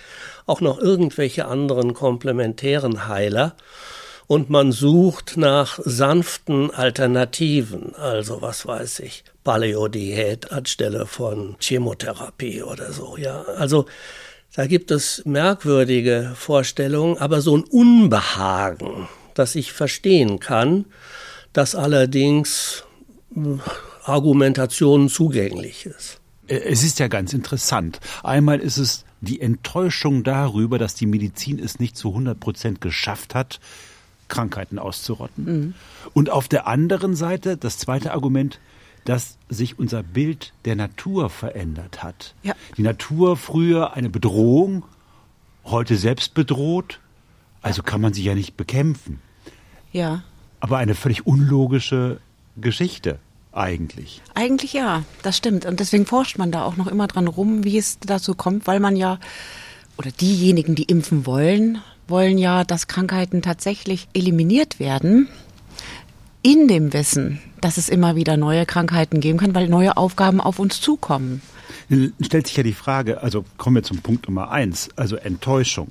[0.46, 3.58] auch noch irgendwelche anderen komplementären Heiler.
[4.28, 12.92] Und man sucht nach sanften Alternativen, also was weiß ich, Paleodiät anstelle von Chemotherapie oder
[12.92, 13.44] so, ja.
[13.58, 13.86] Also
[14.56, 20.86] da gibt es merkwürdige Vorstellungen, aber so ein Unbehagen, das ich verstehen kann,
[21.54, 22.84] das allerdings
[23.34, 23.62] hm,
[24.04, 26.20] Argumentationen zugänglich ist.
[26.48, 28.00] Äh, es ist ja ganz interessant.
[28.24, 33.36] Einmal ist es die Enttäuschung darüber, dass die Medizin es nicht zu 100 Prozent geschafft
[33.36, 33.60] hat,
[34.28, 35.46] Krankheiten auszurotten.
[35.46, 35.74] Mhm.
[36.14, 38.60] Und auf der anderen Seite, das zweite Argument,
[39.06, 42.34] dass sich unser Bild der Natur verändert hat.
[42.44, 42.56] Ja.
[42.76, 44.84] Die Natur früher eine Bedrohung,
[45.64, 47.00] heute selbst bedroht,
[47.62, 49.22] also kann man sie ja nicht bekämpfen.
[49.92, 50.24] Ja.
[50.60, 52.20] Aber eine völlig unlogische
[52.58, 53.20] Geschichte
[53.52, 54.22] eigentlich.
[54.34, 55.66] Eigentlich ja, das stimmt.
[55.66, 58.80] Und deswegen forscht man da auch noch immer dran rum, wie es dazu kommt, weil
[58.80, 59.20] man ja,
[59.98, 65.28] oder diejenigen, die impfen wollen, wollen ja, dass Krankheiten tatsächlich eliminiert werden
[66.42, 70.60] in dem Wissen, dass es immer wieder neue Krankheiten geben kann, weil neue Aufgaben auf
[70.60, 71.42] uns zukommen.
[71.90, 75.90] Dann stellt sich ja die Frage, also kommen wir zum Punkt Nummer eins, also Enttäuschung.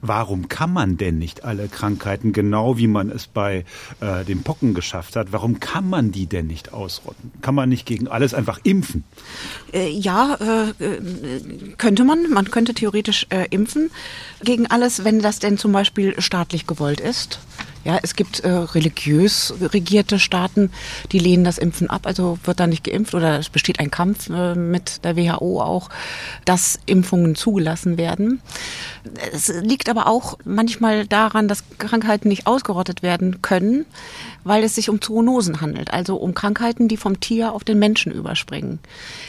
[0.00, 3.64] Warum kann man denn nicht alle Krankheiten, genau wie man es bei
[4.00, 7.30] äh, den Pocken geschafft hat, warum kann man die denn nicht ausrotten?
[7.40, 9.04] Kann man nicht gegen alles einfach impfen?
[9.72, 11.00] Äh, ja, äh, äh
[11.78, 12.30] könnte man.
[12.30, 13.90] Man könnte theoretisch äh, impfen
[14.42, 17.38] gegen alles, wenn das denn zum Beispiel staatlich gewollt ist.
[17.82, 20.70] Ja, es gibt äh, religiös regierte Staaten,
[21.12, 24.28] die lehnen das Impfen ab, also wird da nicht geimpft oder es besteht ein Kampf
[24.28, 25.88] äh, mit der WHO auch,
[26.44, 28.42] dass Impfungen zugelassen werden.
[29.32, 33.86] Es liegt aber auch manchmal daran, dass Krankheiten nicht ausgerottet werden können,
[34.44, 38.12] weil es sich um Zoonosen handelt, also um Krankheiten, die vom Tier auf den Menschen
[38.12, 38.78] überspringen.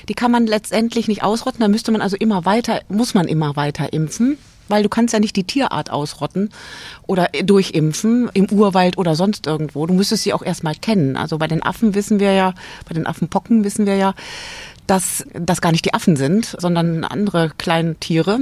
[0.09, 3.55] Die kann man letztendlich nicht ausrotten, da müsste man also immer weiter, muss man immer
[3.55, 4.37] weiter impfen
[4.71, 6.49] weil du kannst ja nicht die Tierart ausrotten
[7.05, 9.85] oder durchimpfen im Urwald oder sonst irgendwo.
[9.85, 11.17] Du müsstest sie auch erstmal kennen.
[11.17, 12.53] Also bei den Affen wissen wir ja,
[12.87, 14.13] bei den Affenpocken wissen wir ja,
[14.87, 18.39] dass das gar nicht die Affen sind, sondern andere kleine Tiere.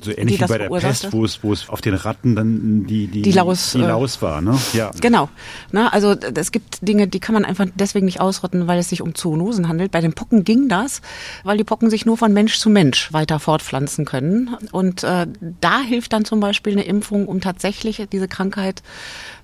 [0.00, 3.08] So ähnlich wie bei der Pest, wo es, wo es auf den Ratten dann die,
[3.08, 4.40] die, die, Laus, die Laus war.
[4.40, 4.56] Ne?
[4.72, 4.92] Ja.
[5.00, 5.28] Genau.
[5.72, 9.02] Na, also es gibt Dinge, die kann man einfach deswegen nicht ausrotten, weil es sich
[9.02, 9.90] um Zoonosen handelt.
[9.90, 11.02] Bei den Pocken ging das,
[11.42, 14.56] weil die Pocken sich nur von Mensch zu Mensch weiter fortpflanzen können.
[14.70, 15.26] Und äh,
[15.60, 18.82] da hilft dann zum Beispiel eine Impfung, um tatsächlich diese Krankheit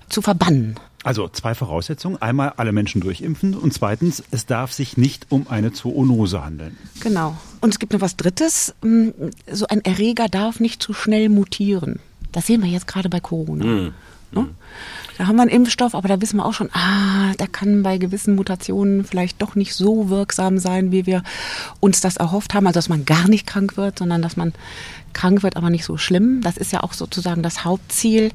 [0.07, 0.79] zu verbannen.
[1.05, 2.19] Also zwei Voraussetzungen.
[2.19, 6.77] Einmal alle Menschen durchimpfen und zweitens, es darf sich nicht um eine Zoonose handeln.
[6.99, 7.37] Genau.
[7.61, 8.73] Und es gibt noch was Drittes.
[8.81, 9.13] Hm,
[9.51, 11.99] so ein Erreger darf nicht zu schnell mutieren.
[12.31, 13.65] Das sehen wir jetzt gerade bei Corona.
[13.65, 13.93] Mhm.
[14.31, 14.47] Ne?
[15.17, 17.99] Da haben wir einen Impfstoff, aber da wissen wir auch schon, ah, der kann bei
[17.99, 21.23] gewissen Mutationen vielleicht doch nicht so wirksam sein, wie wir
[21.79, 22.65] uns das erhofft haben.
[22.65, 24.53] Also, dass man gar nicht krank wird, sondern dass man
[25.15, 26.41] krank wird, aber nicht so schlimm.
[26.41, 28.31] Das ist ja auch sozusagen das Hauptziel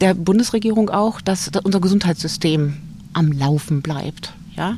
[0.00, 2.74] der Bundesregierung auch, dass unser Gesundheitssystem
[3.12, 4.32] am Laufen bleibt.
[4.56, 4.76] Ja,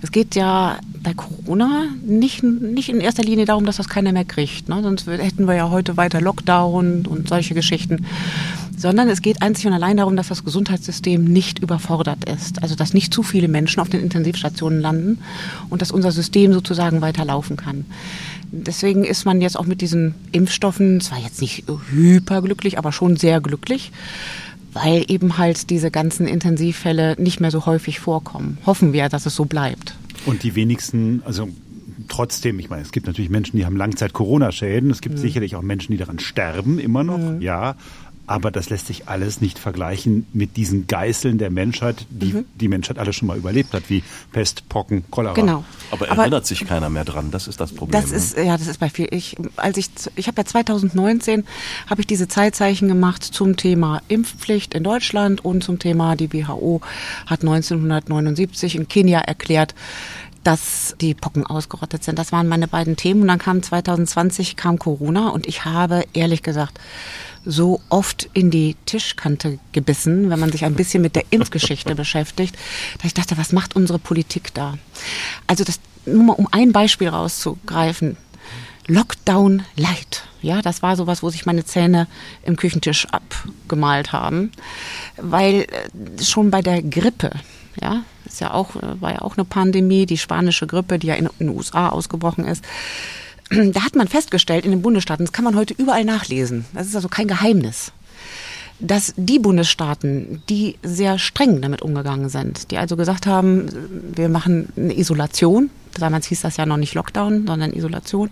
[0.00, 4.24] es geht ja bei Corona nicht, nicht in erster Linie darum, dass das keiner mehr
[4.24, 4.70] kriegt.
[4.70, 4.82] Ne?
[4.82, 8.06] Sonst hätten wir ja heute weiter Lockdown und solche Geschichten.
[8.74, 12.62] Sondern es geht einzig und allein darum, dass das Gesundheitssystem nicht überfordert ist.
[12.62, 15.18] Also, dass nicht zu viele Menschen auf den Intensivstationen landen
[15.68, 17.84] und dass unser System sozusagen weiterlaufen kann.
[18.54, 23.40] Deswegen ist man jetzt auch mit diesen Impfstoffen zwar jetzt nicht hyperglücklich, aber schon sehr
[23.40, 23.92] glücklich,
[24.74, 28.58] weil eben halt diese ganzen Intensivfälle nicht mehr so häufig vorkommen.
[28.66, 29.94] Hoffen wir, dass es so bleibt.
[30.26, 31.48] Und die wenigsten, also
[32.08, 34.90] trotzdem, ich meine, es gibt natürlich Menschen, die haben Langzeit-Corona-Schäden.
[34.90, 35.20] Es gibt mhm.
[35.20, 37.40] sicherlich auch Menschen, die daran sterben, immer noch, mhm.
[37.40, 37.76] ja.
[38.26, 42.44] Aber das lässt sich alles nicht vergleichen mit diesen Geißeln der Menschheit, die mhm.
[42.54, 45.34] die Menschheit alle schon mal überlebt hat, wie Pest, Pocken, Cholera.
[45.34, 45.64] Genau.
[45.90, 47.30] Aber erinnert Aber, sich keiner mehr dran.
[47.30, 48.00] Das ist das Problem.
[48.00, 49.08] Das ist ja, das ist bei viel.
[49.10, 51.44] Ich, als ich, ich habe ja 2019
[51.88, 56.80] habe ich diese Zeitzeichen gemacht zum Thema Impfpflicht in Deutschland und zum Thema die WHO
[57.26, 59.74] hat 1979 in Kenia erklärt,
[60.44, 62.18] dass die Pocken ausgerottet sind.
[62.18, 63.22] Das waren meine beiden Themen.
[63.22, 66.78] Und dann kam 2020 kam Corona und ich habe ehrlich gesagt
[67.44, 72.56] so oft in die Tischkante gebissen, wenn man sich ein bisschen mit der Impfgeschichte beschäftigt,
[72.98, 74.78] dass ich dachte, was macht unsere Politik da?
[75.46, 78.16] Also das, nur mal um ein Beispiel rauszugreifen.
[78.88, 80.24] Lockdown Light.
[80.40, 82.08] Ja, das war sowas, wo sich meine Zähne
[82.44, 84.50] im Küchentisch abgemalt haben.
[85.16, 87.30] Weil äh, schon bei der Grippe,
[87.80, 91.14] ja, ist ja auch, äh, war ja auch eine Pandemie, die spanische Grippe, die ja
[91.14, 92.64] in, in den USA ausgebrochen ist
[93.72, 96.64] da hat man festgestellt in den Bundesstaaten, das kann man heute überall nachlesen.
[96.72, 97.92] Das ist also kein Geheimnis,
[98.80, 103.68] dass die Bundesstaaten, die sehr streng damit umgegangen sind, die also gesagt haben,
[104.14, 108.30] wir machen eine Isolation, damals hieß das ja noch nicht Lockdown, sondern Isolation,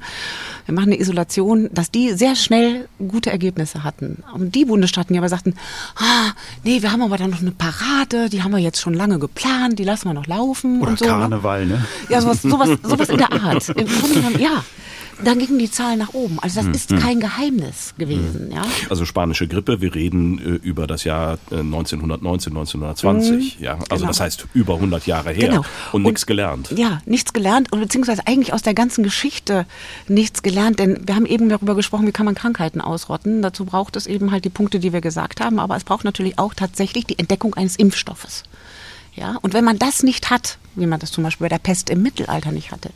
[0.67, 4.23] wir machen eine Isolation, dass die sehr schnell gute Ergebnisse hatten.
[4.35, 5.55] Und die Bundesstaaten, die aber sagten,
[5.97, 6.33] ah,
[6.65, 9.79] nee, wir haben aber dann noch eine Parade, die haben wir jetzt schon lange geplant,
[9.79, 10.81] die lassen wir noch laufen.
[10.81, 11.05] Oder und so.
[11.05, 11.85] Karneval, ne?
[12.09, 13.69] Ja, sowas, sowas, sowas in der Art.
[14.39, 14.65] Ja.
[15.25, 16.39] Dann gingen die Zahlen nach oben.
[16.41, 18.51] Also das ist kein Geheimnis gewesen.
[18.53, 18.63] Ja.
[18.89, 23.61] Also spanische Grippe, wir reden äh, über das Jahr äh, 1919, 1920.
[23.61, 24.07] ja, also genau.
[24.09, 25.61] das heißt über 100 Jahre her Genau.
[25.93, 26.71] und Und- nichts gelernt.
[26.77, 29.67] Ja, nichts gelernt und beziehungsweise eigentlich aus der ganzen Geschichte
[30.09, 33.43] nichts gelernt, denn wir haben eben darüber gesprochen, wie kann man Krankheiten ausrotten.
[33.43, 36.39] Dazu braucht es eben halt die Punkte, die wir gesagt haben, aber es braucht natürlich
[36.39, 38.45] auch tatsächlich die Entdeckung eines Impfstoffes.
[39.17, 41.91] Ja, und wenn man das nicht hat, wie man das zum Beispiel bei der Pest
[41.91, 42.91] im Mittelalter nicht hatte,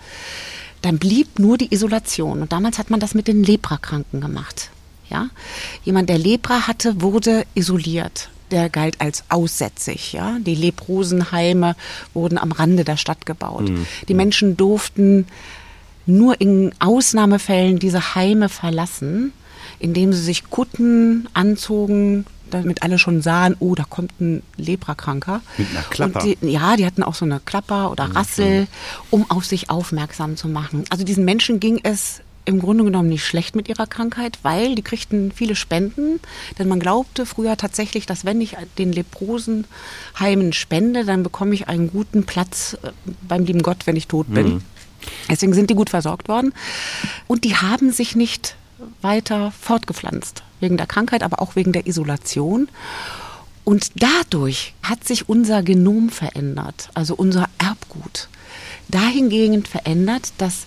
[0.84, 2.42] dann blieb nur die Isolation.
[2.42, 4.70] Und damals hat man das mit den Leprakranken gemacht.
[5.08, 5.28] Ja,
[5.84, 8.30] jemand, der Lepra hatte, wurde isoliert.
[8.50, 10.12] Der galt als aussätzig.
[10.12, 11.76] Ja, die Leprosenheime
[12.12, 13.70] wurden am Rande der Stadt gebaut.
[14.08, 15.26] Die Menschen durften
[16.06, 19.32] nur in Ausnahmefällen diese Heime verlassen,
[19.78, 25.40] indem sie sich Kutten anzogen, damit alle schon sahen, oh, da kommt ein Leprakranker.
[25.58, 26.20] Mit einer Klapper.
[26.20, 28.66] Die, ja, die hatten auch so eine Klapper oder Rassel,
[29.10, 30.84] um auf sich aufmerksam zu machen.
[30.90, 34.82] Also diesen Menschen ging es im Grunde genommen nicht schlecht mit ihrer Krankheit, weil die
[34.82, 36.20] kriegten viele Spenden,
[36.58, 41.90] denn man glaubte früher tatsächlich, dass wenn ich den Leprosenheimen spende, dann bekomme ich einen
[41.90, 42.90] guten Platz äh,
[43.26, 44.62] beim lieben Gott, wenn ich tot bin.
[45.28, 46.52] Deswegen sind die gut versorgt worden.
[47.26, 48.56] Und die haben sich nicht
[49.02, 50.42] weiter fortgepflanzt.
[50.60, 52.68] Wegen der Krankheit, aber auch wegen der Isolation.
[53.64, 58.28] Und dadurch hat sich unser Genom verändert, also unser Erbgut.
[58.88, 60.66] Dahingehend verändert, dass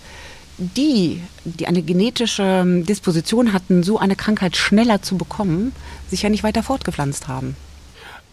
[0.57, 5.73] die, die eine genetische Disposition hatten, so eine Krankheit schneller zu bekommen,
[6.09, 7.55] sich ja nicht weiter fortgepflanzt haben.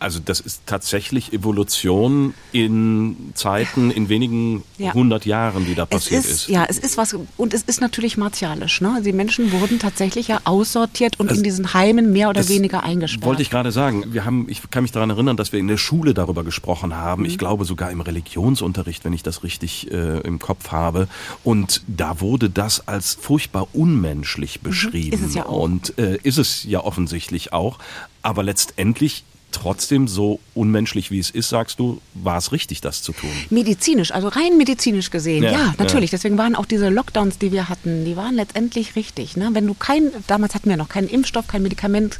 [0.00, 4.92] Also das ist tatsächlich Evolution in Zeiten, in wenigen Ja.
[4.92, 6.48] hundert Jahren, die da Es passiert ist, ist.
[6.48, 8.80] ja, es ist was, und es ist natürlich martialisch.
[8.80, 9.00] Ne?
[9.04, 13.24] Die Menschen wurden tatsächlich ja aussortiert und in diesen Heimen mehr oder weniger eingesperrt.
[13.24, 14.04] Wollte ich gerade sagen.
[14.12, 17.22] Wir haben, ich kann mich daran erinnern, dass wir in der Schule darüber gesprochen haben.
[17.22, 17.28] Mhm.
[17.28, 21.08] Ich glaube sogar im Religionsunterricht, wenn ich das richtig äh, im Kopf habe.
[21.44, 25.16] Und da wurde das als furchtbar unmenschlich beschrieben.
[25.18, 25.22] Mhm.
[25.24, 25.62] Ist es ja auch.
[25.62, 27.78] Und äh, ist es ja offensichtlich auch.
[28.22, 29.24] Aber letztendlich
[29.54, 33.30] trotzdem so unmenschlich wie es ist, sagst du, war es richtig, das zu tun.
[33.50, 35.74] Medizinisch, also rein medizinisch gesehen, Ja, ja, ja.
[35.78, 36.10] natürlich.
[36.10, 39.36] Deswegen waren auch diese Lockdowns, die wir hatten, die waren letztendlich richtig.
[39.36, 39.50] Ne?
[39.52, 42.18] Wenn du kein, damals hatten wir noch keinen Impfstoff, kein Medikament,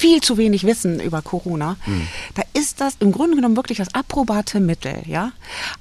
[0.00, 1.76] viel zu wenig Wissen über Corona.
[1.84, 2.06] Hm.
[2.34, 5.32] Da ist das im Grunde genommen wirklich das approbate Mittel, ja.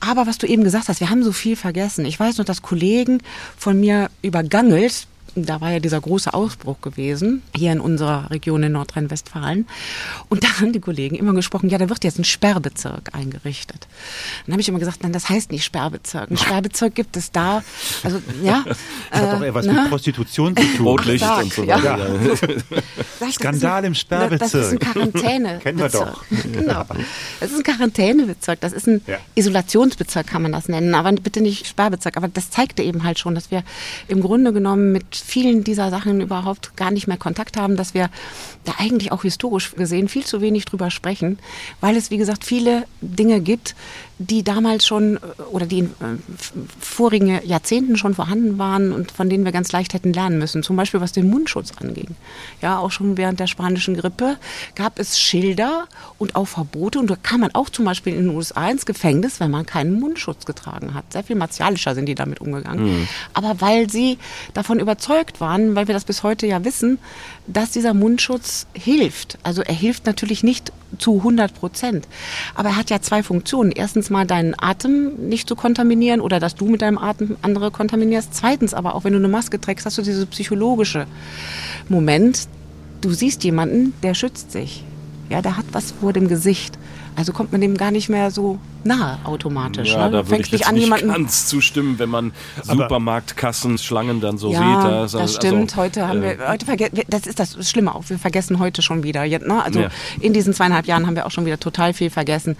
[0.01, 2.03] Aber was du eben gesagt hast, wir haben so viel vergessen.
[2.03, 3.19] Ich weiß noch, dass Kollegen
[3.57, 8.71] von mir übergangelt, da war ja dieser große Ausbruch gewesen, hier in unserer Region in
[8.73, 9.67] Nordrhein-Westfalen.
[10.29, 13.87] Und da haben die Kollegen immer gesprochen, ja, da wird jetzt ein Sperrbezirk eingerichtet.
[14.45, 16.31] Dann habe ich immer gesagt, nein, das heißt nicht Sperrbezirk.
[16.31, 17.63] Ein Sperrbezirk gibt es da,
[18.03, 18.63] also, ja.
[18.65, 18.77] Das
[19.11, 19.73] hat doch eher was ne?
[19.73, 20.87] mit Prostitution zu tun.
[20.87, 21.77] Rotlicht Stark, und so ja.
[21.77, 22.09] weiter.
[23.19, 24.79] Sag ich, Skandal im Das ist ein Sperrbezirk.
[24.79, 25.61] Quarantänebezirk.
[25.61, 26.23] Kennen wir doch.
[26.29, 26.85] Genau.
[27.39, 28.59] Das ist ein Quarantänebezirk.
[28.61, 29.17] Das ist ein Ja.
[29.35, 30.93] Isolationsbezirk, kann man das nennen.
[30.95, 32.17] Aber bitte nicht Sperrbezirk.
[32.17, 33.63] Aber das zeigte eben halt schon, dass wir
[34.07, 38.09] im Grunde genommen mit vielen dieser Sachen überhaupt gar nicht mehr Kontakt haben, dass wir
[38.65, 41.39] da eigentlich auch historisch gesehen viel zu wenig drüber sprechen,
[41.81, 43.75] weil es, wie gesagt, viele Dinge gibt,
[44.19, 46.17] die damals schon äh, oder die in äh,
[46.79, 50.61] vorigen Jahrzehnten schon vorhanden waren und von denen wir ganz leicht hätten lernen müssen.
[50.61, 52.15] Zum Beispiel was den Mundschutz anging.
[52.61, 54.37] Ja, auch schon während der spanischen Grippe
[54.75, 56.99] gab es Schilder und auch Verbote.
[56.99, 59.99] Und da kam man auch zum Beispiel in den USA ins Gefängnis, wenn man keinen
[59.99, 61.13] Mundschutz getragen hat.
[61.13, 63.07] Sehr viel martialischer sind die damit umgegangen.
[63.33, 64.17] Aber weil sie
[64.53, 66.99] davon überzeugt waren, weil wir das bis heute ja wissen,
[67.51, 69.37] dass dieser Mundschutz hilft.
[69.43, 72.07] Also er hilft natürlich nicht zu 100 Prozent.
[72.55, 73.71] Aber er hat ja zwei Funktionen.
[73.71, 78.33] Erstens mal deinen Atem nicht zu kontaminieren oder dass du mit deinem Atem andere kontaminierst.
[78.33, 81.07] Zweitens aber auch, wenn du eine Maske trägst, hast du diese psychologische
[81.87, 82.47] Moment.
[83.01, 84.83] Du siehst jemanden, der schützt sich.
[85.29, 86.77] Ja, der hat was vor dem Gesicht.
[87.19, 89.91] Also kommt man dem gar nicht mehr so nahe automatisch.
[89.91, 90.11] Ja, ne?
[90.11, 92.31] da würde ich nicht jetzt an, nicht jemanden ganz zustimmen, wenn man
[92.63, 94.89] Supermarktkassen, Schlangen dann so ja, sieht.
[94.89, 95.75] das, also, stimmt.
[95.75, 98.05] heute haben äh, wir, heute das ist das Schlimme auch.
[98.07, 99.27] Wir vergessen heute schon wieder.
[99.27, 99.61] Ne?
[99.61, 99.89] Also Ja.
[100.21, 102.55] in diesen zweieinhalb Jahren haben wir auch schon wieder total viel vergessen.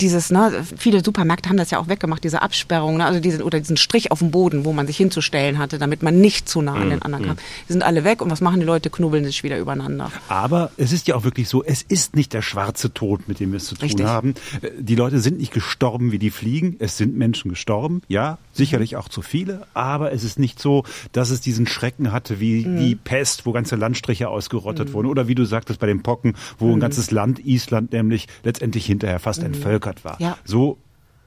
[0.00, 3.60] Dieses, ne, viele Supermärkte haben das ja auch weggemacht, diese Absperrung, ne, also diesen, oder
[3.60, 6.74] diesen Strich auf dem Boden, wo man sich hinzustellen hatte, damit man nicht zu nah
[6.74, 7.36] an den anderen kam.
[7.68, 8.90] Die sind alle weg und was machen die Leute?
[8.90, 10.10] Knubbeln sich wieder übereinander.
[10.28, 13.52] Aber es ist ja auch wirklich so, es ist nicht der schwarze Tod, mit dem
[13.52, 13.96] wir es zu Richtig.
[13.96, 14.34] tun haben.
[14.62, 16.76] Äh, Die Leute sind nicht gestorben wie die Fliegen.
[16.78, 21.30] Es sind Menschen gestorben, ja, sicherlich auch zu viele, aber es ist nicht so, dass
[21.30, 22.78] es diesen Schrecken hatte wie Mhm.
[22.78, 25.06] die Pest, wo ganze Landstriche ausgerottet wurden.
[25.08, 29.18] Oder wie du sagtest bei den Pocken, wo ein ganzes Land, Island nämlich, letztendlich hinterher
[29.18, 30.14] fast entvölkert war.
[30.14, 30.24] Mhm.
[30.24, 30.38] Ja.
[30.44, 30.78] So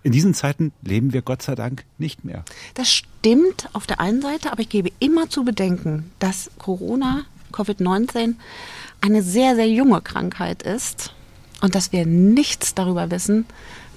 [0.03, 2.43] in diesen Zeiten leben wir Gott sei Dank nicht mehr.
[2.75, 8.35] Das stimmt auf der einen Seite, aber ich gebe immer zu bedenken, dass Corona, Covid-19,
[9.01, 11.13] eine sehr, sehr junge Krankheit ist
[11.61, 13.45] und dass wir nichts darüber wissen,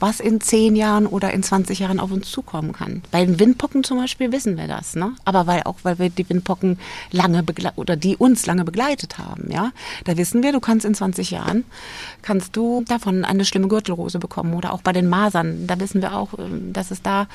[0.01, 3.03] was in 10 Jahren oder in 20 Jahren auf uns zukommen kann.
[3.11, 5.13] Bei den Windpocken zum Beispiel wissen wir das, ne?
[5.25, 6.79] Aber weil auch, weil wir die Windpocken
[7.11, 7.45] lange
[7.77, 9.73] oder die uns lange begleitet haben, ja?
[10.05, 11.65] Da wissen wir, du kannst in 20 Jahren,
[12.23, 15.67] kannst du davon eine schlimme Gürtelrose bekommen oder auch bei den Masern.
[15.67, 17.27] Da wissen wir auch, ähm, dass es da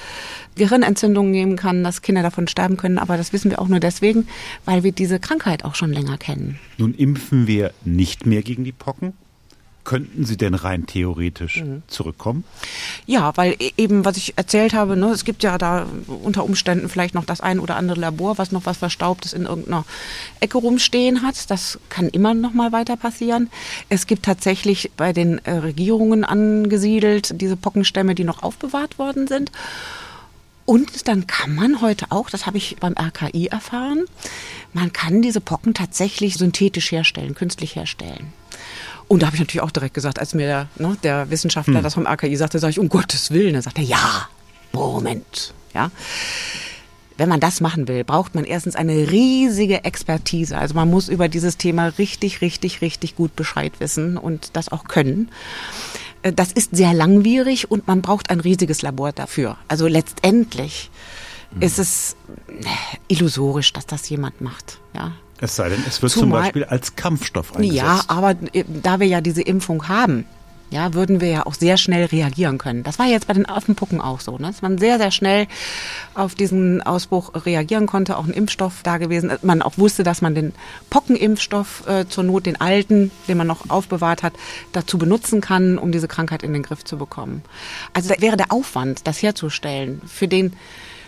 [0.55, 2.97] Gehirnentzündungen geben kann, dass Kinder davon sterben können.
[2.97, 4.27] Aber das wissen wir auch nur deswegen,
[4.65, 6.59] weil wir diese Krankheit auch schon länger kennen.
[6.77, 9.13] Nun impfen wir nicht mehr gegen die Pocken.
[9.85, 11.83] Könnten sie denn rein theoretisch Mhm.
[11.87, 12.43] zurückkommen?
[13.05, 16.89] Ja, weil e- eben, was ich erzählt habe, ne, es gibt ja da unter Umständen
[16.89, 19.85] vielleicht noch das ein oder andere Labor, was noch was Verstaubtes in irgendeiner
[20.41, 21.49] Ecke rumstehen hat.
[21.49, 23.49] Das kann immer noch mal weiter passieren.
[23.87, 29.51] Es gibt tatsächlich bei den äh, Regierungen angesiedelt diese Pockenstämme, die noch aufbewahrt worden sind.
[30.65, 34.05] Und dann kann man heute auch, das habe ich beim RKI erfahren,
[34.73, 38.33] man kann diese Pocken tatsächlich synthetisch herstellen, künstlich herstellen.
[39.07, 41.93] Und da habe ich natürlich auch direkt gesagt, als mir der, ne, der Wissenschaftler das
[41.93, 43.53] vom RKI sagte, sage ich, um Gottes Willen.
[43.55, 44.27] Er sagte, ja,
[44.73, 45.91] Moment, ja.
[47.17, 50.57] Wenn man das machen will, braucht man erstens eine riesige Expertise.
[50.57, 54.85] Also man muss über dieses Thema richtig, richtig, richtig gut Bescheid wissen und das auch
[54.85, 55.29] können.
[56.23, 59.55] Äh, Das ist sehr langwierig und man braucht ein riesiges Labor dafür.
[59.69, 60.89] Also letztendlich
[61.61, 62.17] ist es
[62.49, 62.65] äh,
[63.07, 64.79] illusorisch, dass das jemand macht.
[64.93, 67.77] Ja, Es sei denn, es wird zum Zumal- Beispiel als Kampfstoff eingesetzt.
[67.77, 70.25] ja, aber äh, da wir ja diese Impfung haben,
[70.71, 72.81] ja, würden wir ja auch sehr schnell reagieren können.
[72.83, 74.47] Das war jetzt bei den Affenpucken auch so, ne?
[74.47, 75.45] dass man sehr, sehr schnell
[76.15, 79.29] auf diesen Ausbruch reagieren konnte, auch ein Impfstoff da gewesen.
[79.29, 79.43] ist.
[79.43, 80.53] Man auch wusste, dass man den
[80.89, 84.33] Pockenimpfstoff äh, zur Not, den alten, den man noch aufbewahrt hat,
[84.71, 87.43] dazu benutzen kann, um diese Krankheit in den Griff zu bekommen.
[87.93, 90.53] Also da wäre der Aufwand, das herzustellen, für den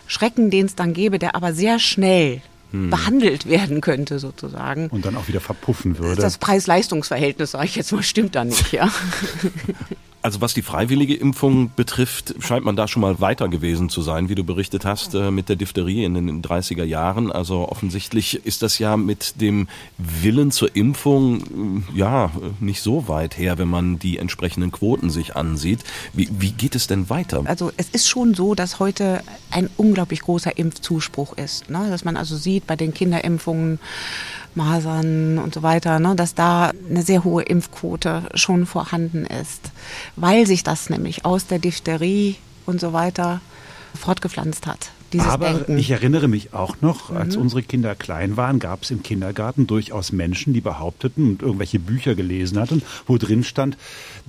[0.05, 2.41] Schrecken, den es dann gäbe, der aber sehr schnell
[2.72, 4.88] behandelt werden könnte, sozusagen.
[4.89, 6.22] Und dann auch wieder verpuffen würde.
[6.22, 8.89] Das Preis-Leistungs-Verhältnis, sage ich jetzt mal, stimmt da nicht, ja.
[10.28, 14.28] Also was die freiwillige Impfung betrifft, scheint man da schon mal weiter gewesen zu sein,
[14.28, 17.32] wie du berichtet hast, äh, mit der Diphtherie in den 30er Jahren.
[17.32, 23.38] Also offensichtlich ist das ja mit dem Willen zur Impfung äh, ja nicht so weit
[23.38, 25.86] her, wenn man die entsprechenden Quoten sich ansieht.
[26.11, 27.43] Wie, wie geht es denn weiter?
[27.45, 31.69] Also es ist schon so, dass heute ein unglaublich großer Impfzuspruch ist.
[31.69, 31.88] Ne?
[31.89, 33.80] Dass man also sieht bei den Kinderimpfungen,
[34.58, 36.16] Masern und so weiter, ne?
[36.16, 39.72] dass da eine sehr hohe Impfquote schon vorhanden ist,
[40.18, 42.36] weil sich das nämlich aus der Diphtherie
[42.66, 43.39] und so weiter
[43.95, 44.91] fortgepflanzt hat.
[45.20, 45.74] Aber Denken.
[45.74, 45.80] Mhm.
[45.80, 50.12] ich erinnere mich auch noch, als unsere Kinder klein waren, gab es im Kindergarten durchaus
[50.12, 53.78] Menschen, die behaupteten und irgendwelche Bücher gelesen hatten, wo drin stand,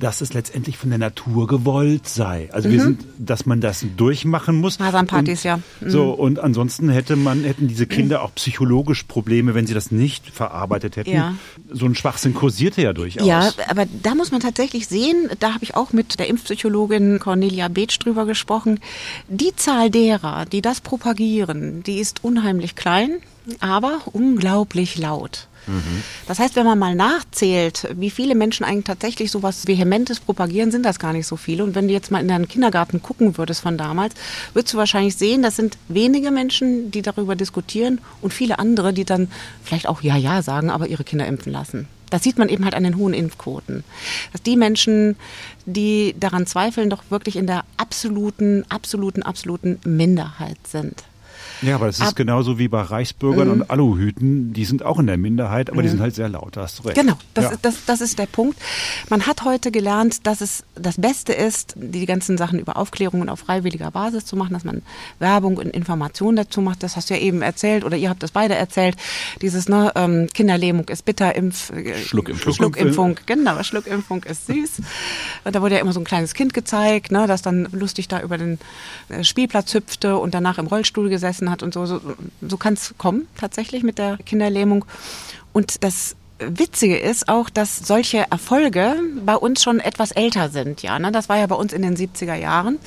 [0.00, 2.48] dass es letztendlich von der Natur gewollt sei.
[2.52, 4.78] Also wir sind, dass man das durchmachen muss.
[4.78, 5.58] Masernpartys, ja.
[5.80, 5.90] Mhm.
[5.90, 10.28] So und ansonsten hätte man hätten diese Kinder auch psychologisch Probleme, wenn sie das nicht
[10.30, 11.10] verarbeitet hätten.
[11.10, 11.34] Ja.
[11.70, 13.26] So ein Schwachsinn kursierte ja durchaus.
[13.26, 17.68] Ja, aber da muss man tatsächlich sehen, da habe ich auch mit der Impfpsychologin Cornelia
[17.68, 18.80] Beetsch drüber gesprochen,
[19.28, 23.18] die Zahl derer, die das propagieren, die ist unheimlich klein,
[23.60, 25.48] aber unglaublich laut.
[26.26, 30.84] Das heißt, wenn man mal nachzählt, wie viele Menschen eigentlich tatsächlich sowas Vehementes propagieren, sind
[30.84, 31.64] das gar nicht so viele.
[31.64, 34.14] Und wenn du jetzt mal in deinen Kindergarten gucken würdest von damals,
[34.54, 39.04] würdest du wahrscheinlich sehen, das sind wenige Menschen, die darüber diskutieren und viele andere, die
[39.04, 39.30] dann
[39.62, 41.88] vielleicht auch Ja, Ja sagen, aber ihre Kinder impfen lassen.
[42.10, 43.84] Das sieht man eben halt an den hohen Impfquoten.
[44.32, 45.16] Dass die Menschen,
[45.66, 51.04] die daran zweifeln, doch wirklich in der absoluten, absoluten, absoluten Minderheit sind.
[51.62, 54.52] Ja, aber das ist Ab- genauso wie bei Reichsbürgern und Aluhüten.
[54.52, 56.56] Die sind auch in der Minderheit, aber die sind halt sehr laut.
[56.56, 56.96] Da hast du recht.
[56.96, 57.50] Genau, das, ja.
[57.50, 58.58] ist, das, das ist der Punkt.
[59.08, 63.28] Man hat heute gelernt, dass es das Beste ist, die ganzen Sachen über Aufklärung und
[63.28, 64.82] auf freiwilliger Basis zu machen, dass man
[65.18, 66.82] Werbung und Information dazu macht.
[66.82, 68.96] Das hast du ja eben erzählt oder ihr habt das beide erzählt.
[69.42, 72.52] Dieses ne, ähm, Kinderlähmung ist bitter, Impf, äh, Schluckimpfung.
[72.54, 74.82] Schluckimpfung, genau, Schluckimpfung ist süß.
[75.44, 78.20] Und da wurde ja immer so ein kleines Kind gezeigt, ne, das dann lustig da
[78.20, 78.58] über den
[79.08, 81.86] äh, Spielplatz hüpfte und danach im Rollstuhl gesessen hat und so.
[81.86, 82.00] So,
[82.40, 84.84] so kann es kommen tatsächlich mit der Kinderlähmung.
[85.52, 88.94] Und das Witzige ist auch, dass solche Erfolge
[89.24, 90.82] bei uns schon etwas älter sind.
[90.82, 91.10] Ja, ne?
[91.10, 92.78] Das war ja bei uns in den 70er Jahren.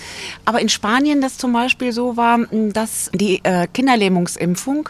[0.45, 2.39] Aber in Spanien das zum Beispiel so war,
[2.71, 4.89] dass die äh, Kinderlähmungsimpfung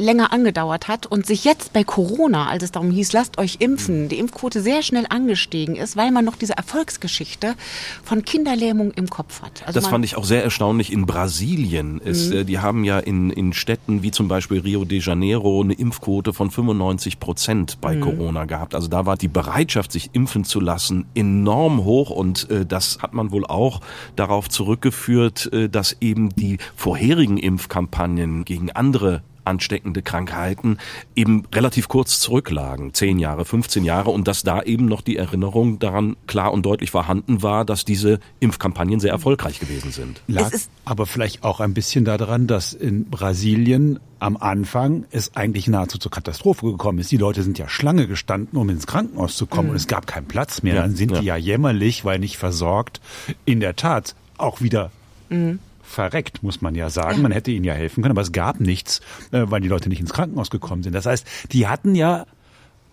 [0.00, 4.08] länger angedauert hat und sich jetzt bei Corona, als es darum hieß, lasst euch impfen,
[4.08, 7.54] die Impfquote sehr schnell angestiegen ist, weil man noch diese Erfolgsgeschichte
[8.02, 9.62] von Kinderlähmung im Kopf hat.
[9.66, 10.92] Also das fand ich auch sehr erstaunlich.
[10.92, 12.46] In Brasilien ist, mhm.
[12.46, 16.50] die haben ja in, in Städten wie zum Beispiel Rio de Janeiro eine Impfquote von
[16.50, 18.00] 95 Prozent bei mhm.
[18.00, 18.74] Corona gehabt.
[18.74, 23.12] Also da war die Bereitschaft, sich impfen zu lassen, enorm hoch und äh, das hat
[23.12, 23.80] man wohl auch
[24.16, 30.78] darauf zurückgeführt, äh, dass eben die vorherigen Impfkampagnen gegen andere ansteckende Krankheiten
[31.14, 35.78] eben relativ kurz zurücklagen, zehn Jahre, 15 Jahre, und dass da eben noch die Erinnerung
[35.78, 40.22] daran klar und deutlich vorhanden war, dass diese Impfkampagnen sehr erfolgreich gewesen sind.
[40.28, 40.52] Lag
[40.84, 46.10] aber vielleicht auch ein bisschen daran, dass in Brasilien am Anfang es eigentlich nahezu zur
[46.10, 47.10] Katastrophe gekommen ist.
[47.10, 49.70] Die Leute sind ja Schlange gestanden, um ins Krankenhaus zu kommen, mhm.
[49.70, 50.74] und es gab keinen Platz mehr.
[50.74, 51.20] Ja, Dann sind ja.
[51.20, 53.00] die ja jämmerlich, weil nicht versorgt,
[53.44, 54.90] in der Tat auch wieder
[55.28, 55.58] mhm
[55.90, 57.20] verreckt, muss man ja sagen.
[57.22, 59.00] Man hätte ihnen ja helfen können, aber es gab nichts,
[59.32, 60.94] äh, weil die Leute nicht ins Krankenhaus gekommen sind.
[60.94, 62.26] Das heißt, die hatten ja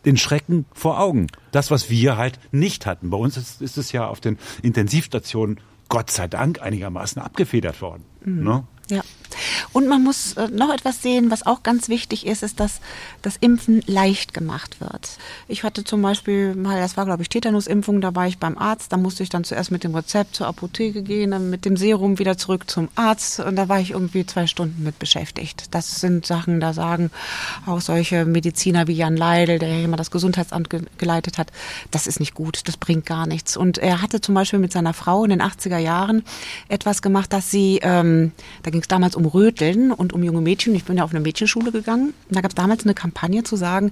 [0.06, 1.28] den Schrecken vor Augen.
[1.52, 3.10] Das, was wir halt nicht hatten.
[3.10, 8.04] Bei uns ist, ist es ja auf den Intensivstationen Gott sei Dank einigermaßen abgefedert worden.
[8.24, 8.43] Mhm.
[8.43, 8.64] Ne?
[8.89, 9.02] Ja.
[9.74, 12.80] Und man muss äh, noch etwas sehen, was auch ganz wichtig ist, ist, dass
[13.22, 15.18] das Impfen leicht gemacht wird.
[15.48, 18.92] Ich hatte zum Beispiel mal, das war glaube ich Tetanusimpfung, da war ich beim Arzt,
[18.92, 22.20] da musste ich dann zuerst mit dem Rezept zur Apotheke gehen, dann mit dem Serum
[22.20, 25.74] wieder zurück zum Arzt und da war ich irgendwie zwei Stunden mit beschäftigt.
[25.74, 27.12] Das sind Sachen, da sagen
[27.66, 31.52] auch solche Mediziner wie Jan Leidel, der ja immer das Gesundheitsamt ge geleitet hat,
[31.92, 33.58] das ist nicht gut, das bringt gar nichts.
[33.58, 36.24] Und er hatte zum Beispiel mit seiner Frau in den 80er Jahren
[36.70, 38.32] etwas gemacht, dass sie, ähm,
[38.64, 40.76] da ging es damals um Röteln und um junge Mädchen.
[40.76, 42.14] Ich bin ja auf eine Mädchenschule gegangen.
[42.30, 43.92] Da gab es damals eine Kampagne zu sagen,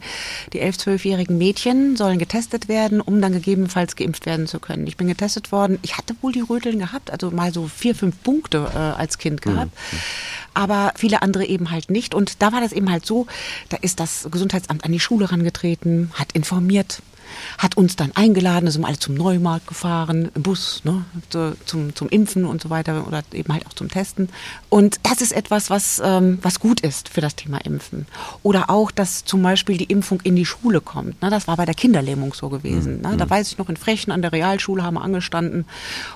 [0.54, 4.88] die 11-, 12-jährigen Mädchen sollen getestet werden, um dann gegebenenfalls geimpft werden zu können.
[4.88, 5.80] Ich bin getestet worden.
[5.82, 9.42] Ich hatte wohl die Röteln gehabt, also mal so vier, fünf Punkte äh, als Kind
[9.42, 9.72] gehabt.
[9.92, 9.98] Mhm.
[10.54, 12.16] Aber viele andere eben halt nicht.
[12.16, 13.28] Und da war das eben halt so,
[13.70, 17.02] da ist das Gesundheitsamt an die Schule rangetreten, hat informiert,
[17.58, 21.06] hat uns dann eingeladen, da sind wir alle zum Neumarkt gefahren, im Bus, ne,
[21.66, 24.30] zum, zum Impfen und so weiter oder eben halt auch zum Testen.
[24.70, 28.06] Und das ist etwas, was, ähm, was gut ist für das Thema Impfen.
[28.44, 31.22] Oder auch, dass zum Beispiel die Impfung in die Schule kommt.
[31.22, 33.02] Ne, das war bei der Kinderlähmung so gewesen.
[33.02, 33.16] Ne.
[33.18, 33.30] Da mhm.
[33.30, 35.66] weiß ich noch, in Frechen an der Realschule haben wir angestanden,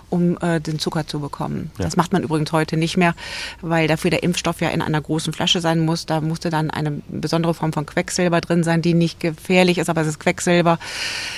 [0.09, 1.71] um äh, den Zucker zu bekommen.
[1.77, 1.85] Ja.
[1.85, 3.15] Das macht man übrigens heute nicht mehr,
[3.61, 6.05] weil dafür der Impfstoff ja in einer großen Flasche sein muss.
[6.05, 10.01] Da musste dann eine besondere Form von Quecksilber drin sein, die nicht gefährlich ist, aber
[10.01, 10.79] es ist Quecksilber.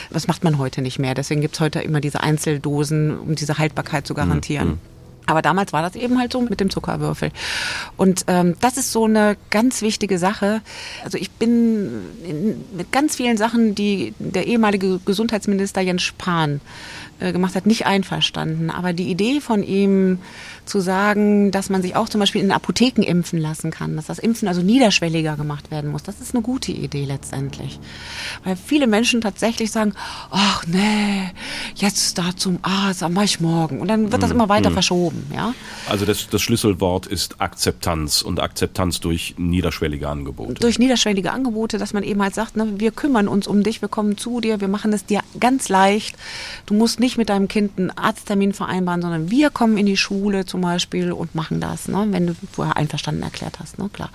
[0.09, 1.13] Das macht man heute nicht mehr.
[1.13, 4.67] Deswegen gibt es heute immer diese Einzeldosen, um diese Haltbarkeit zu garantieren.
[4.69, 4.79] Mhm.
[5.27, 7.31] Aber damals war das eben halt so mit dem Zuckerwürfel.
[7.95, 10.61] Und ähm, das ist so eine ganz wichtige Sache.
[11.03, 16.59] Also ich bin in, mit ganz vielen Sachen, die der ehemalige Gesundheitsminister Jens Spahn
[17.19, 18.69] äh, gemacht hat, nicht einverstanden.
[18.71, 20.19] Aber die Idee von ihm
[20.71, 24.19] zu sagen, dass man sich auch zum Beispiel in Apotheken impfen lassen kann, dass das
[24.19, 27.77] Impfen also niederschwelliger gemacht werden muss, das ist eine gute Idee letztendlich.
[28.45, 29.93] Weil viele Menschen tatsächlich sagen,
[30.29, 31.29] ach nee,
[31.75, 33.81] jetzt da zum Arzt, mach ich morgen.
[33.81, 34.75] Und dann wird das hm, immer weiter mhm.
[34.75, 35.29] verschoben.
[35.35, 35.53] Ja?
[35.89, 40.53] Also das, das Schlüsselwort ist Akzeptanz und Akzeptanz durch niederschwellige Angebote.
[40.53, 43.89] Durch niederschwellige Angebote, dass man eben halt sagt, ne, wir kümmern uns um dich, wir
[43.89, 46.15] kommen zu dir, wir machen es dir ganz leicht.
[46.65, 50.45] Du musst nicht mit deinem Kind einen Arzttermin vereinbaren, sondern wir kommen in die Schule
[50.45, 54.09] zum Beispiel und machen das, ne, wenn du vorher einverstanden erklärt hast, ne, klar.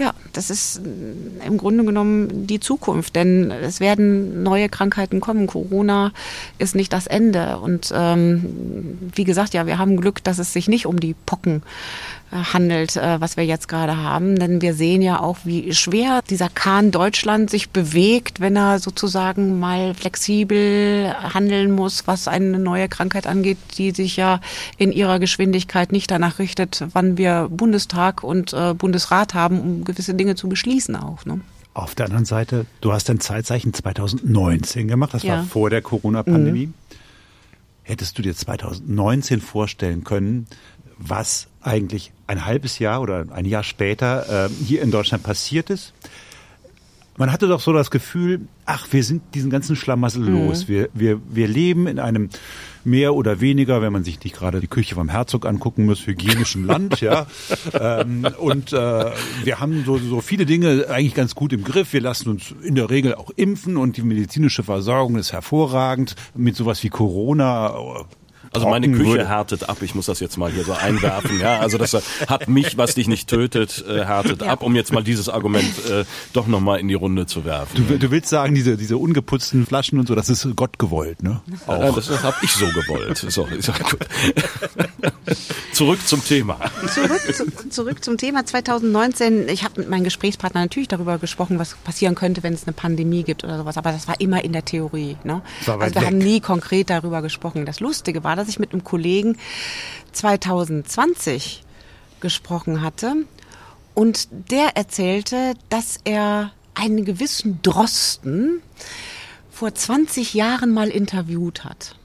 [0.00, 5.46] Ja, das ist äh, im Grunde genommen die Zukunft, denn es werden neue Krankheiten kommen.
[5.46, 6.12] Corona
[6.56, 7.58] ist nicht das Ende.
[7.58, 11.62] Und ähm, wie gesagt, ja, wir haben Glück, dass es sich nicht um die Pocken
[12.32, 14.38] handelt, äh, was wir jetzt gerade haben.
[14.38, 19.58] Denn wir sehen ja auch, wie schwer dieser Kahn Deutschland sich bewegt, wenn er sozusagen
[19.58, 24.40] mal flexibel handeln muss, was eine neue Krankheit angeht, die sich ja
[24.76, 30.14] in ihrer Geschwindigkeit nicht danach richtet, wann wir Bundestag und äh, Bundesrat haben, um gewisse
[30.14, 31.24] Dinge zu beschließen auch.
[31.24, 31.40] Ne?
[31.74, 35.38] Auf der anderen Seite, du hast ein Zeitzeichen 2019 gemacht, das ja.
[35.38, 36.66] war vor der Corona-Pandemie.
[36.66, 36.74] Mhm.
[37.82, 40.46] Hättest du dir 2019 vorstellen können,
[40.98, 45.92] was eigentlich ein halbes Jahr oder ein Jahr später äh, hier in Deutschland passiert ist.
[47.16, 50.46] Man hatte doch so das Gefühl, ach, wir sind diesen ganzen Schlamassel mhm.
[50.46, 50.68] los.
[50.68, 52.30] Wir, wir, wir leben in einem
[52.82, 56.66] mehr oder weniger, wenn man sich nicht gerade die Küche vom Herzog angucken muss, hygienischen
[56.66, 57.26] Land, ja.
[57.78, 59.10] Ähm, und äh,
[59.44, 61.92] wir haben so, so viele Dinge eigentlich ganz gut im Griff.
[61.92, 66.16] Wir lassen uns in der Regel auch impfen und die medizinische Versorgung ist hervorragend.
[66.34, 67.74] Mit sowas wie Corona
[68.52, 69.28] also meine Küche würde.
[69.28, 69.78] härtet ab.
[69.82, 71.38] Ich muss das jetzt mal hier so einwerfen.
[71.40, 71.94] Ja, also das
[72.26, 74.48] hat mich, was dich nicht tötet, äh, härtet ja.
[74.48, 77.86] ab, um jetzt mal dieses Argument äh, doch noch mal in die Runde zu werfen.
[77.86, 81.40] Du, du, willst sagen, diese diese ungeputzten Flaschen und so, das ist Gott gewollt, ne?
[81.66, 81.80] Auch.
[81.80, 83.18] Ja, das, das habe ich so gewollt.
[83.18, 84.00] So, ist ja gut.
[85.72, 86.58] zurück zum Thema.
[86.92, 89.48] Zurück, zu, zurück zum Thema 2019.
[89.48, 93.22] Ich habe mit meinem Gesprächspartner natürlich darüber gesprochen, was passieren könnte, wenn es eine Pandemie
[93.22, 93.76] gibt oder sowas.
[93.76, 95.16] Aber das war immer in der Theorie.
[95.24, 95.42] Ne?
[95.66, 96.06] Also wir weg.
[96.06, 97.66] haben nie konkret darüber gesprochen.
[97.66, 99.36] Das Lustige war, dass ich mit einem Kollegen
[100.12, 101.62] 2020
[102.20, 103.14] gesprochen hatte
[103.94, 108.62] und der erzählte, dass er einen gewissen Drosten
[109.50, 111.96] vor 20 Jahren mal interviewt hat.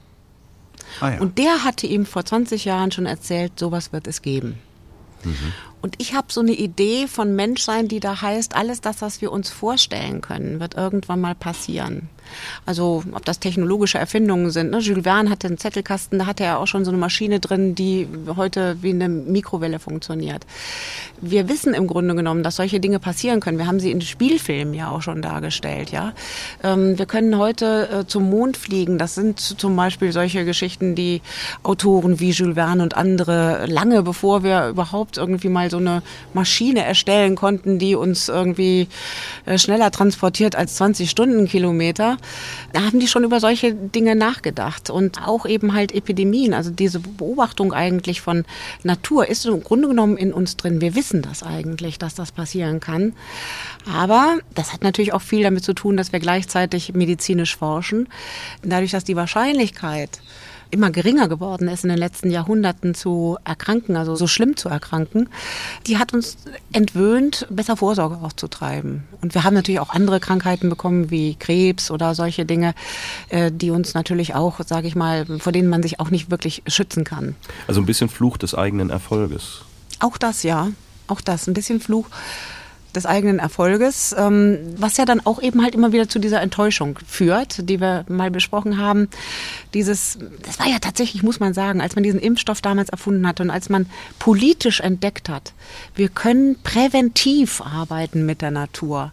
[1.00, 1.20] Ah, ja.
[1.20, 4.58] Und der hatte ihm vor 20 Jahren schon erzählt, sowas wird es geben.
[5.24, 5.52] Mhm.
[5.82, 9.32] Und ich habe so eine Idee von Menschsein, die da heißt, alles das, was wir
[9.32, 12.08] uns vorstellen können, wird irgendwann mal passieren.
[12.64, 14.70] Also ob das technologische Erfindungen sind.
[14.70, 14.78] Ne?
[14.78, 18.08] Jules Verne hatte einen Zettelkasten, da hatte er auch schon so eine Maschine drin, die
[18.36, 20.44] heute wie eine Mikrowelle funktioniert.
[21.20, 23.58] Wir wissen im Grunde genommen, dass solche Dinge passieren können.
[23.58, 25.90] Wir haben sie in Spielfilmen ja auch schon dargestellt.
[25.90, 26.12] Ja,
[26.62, 28.98] ähm, Wir können heute äh, zum Mond fliegen.
[28.98, 31.22] Das sind zum Beispiel solche Geschichten, die
[31.62, 36.02] Autoren wie Jules Verne und andere lange bevor wir überhaupt irgendwie mal so eine
[36.34, 38.88] Maschine erstellen konnten, die uns irgendwie
[39.44, 42.16] äh, schneller transportiert als 20 Stundenkilometer,
[42.72, 47.00] da haben die schon über solche Dinge nachgedacht und auch eben halt Epidemien, also diese
[47.00, 48.44] Beobachtung eigentlich von
[48.82, 50.80] Natur ist im Grunde genommen in uns drin.
[50.80, 53.14] Wir wissen das eigentlich, dass das passieren kann.
[53.92, 58.08] Aber das hat natürlich auch viel damit zu tun, dass wir gleichzeitig medizinisch forschen.
[58.62, 60.20] Dadurch, dass die Wahrscheinlichkeit,
[60.70, 65.28] immer geringer geworden ist in den letzten Jahrhunderten zu erkranken, also so schlimm zu erkranken,
[65.86, 66.36] die hat uns
[66.72, 69.04] entwöhnt, besser Vorsorge auch zu treiben.
[69.20, 72.74] Und wir haben natürlich auch andere Krankheiten bekommen, wie Krebs oder solche Dinge,
[73.28, 76.62] äh, die uns natürlich auch, sage ich mal, vor denen man sich auch nicht wirklich
[76.66, 77.34] schützen kann.
[77.66, 79.62] Also ein bisschen Fluch des eigenen Erfolges.
[80.00, 80.68] Auch das, ja.
[81.08, 82.06] Auch das, ein bisschen Fluch
[82.96, 86.98] des eigenen Erfolges, ähm, was ja dann auch eben halt immer wieder zu dieser Enttäuschung
[87.06, 89.08] führt, die wir mal besprochen haben.
[89.74, 93.40] Dieses, das war ja tatsächlich, muss man sagen, als man diesen Impfstoff damals erfunden hat
[93.40, 93.86] und als man
[94.18, 95.52] politisch entdeckt hat,
[95.94, 99.12] wir können präventiv arbeiten mit der Natur,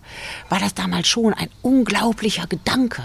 [0.49, 3.03] war das damals schon ein unglaublicher Gedanke.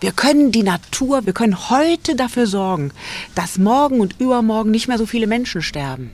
[0.00, 2.92] Wir können die Natur, wir können heute dafür sorgen,
[3.34, 6.10] dass morgen und übermorgen nicht mehr so viele Menschen sterben.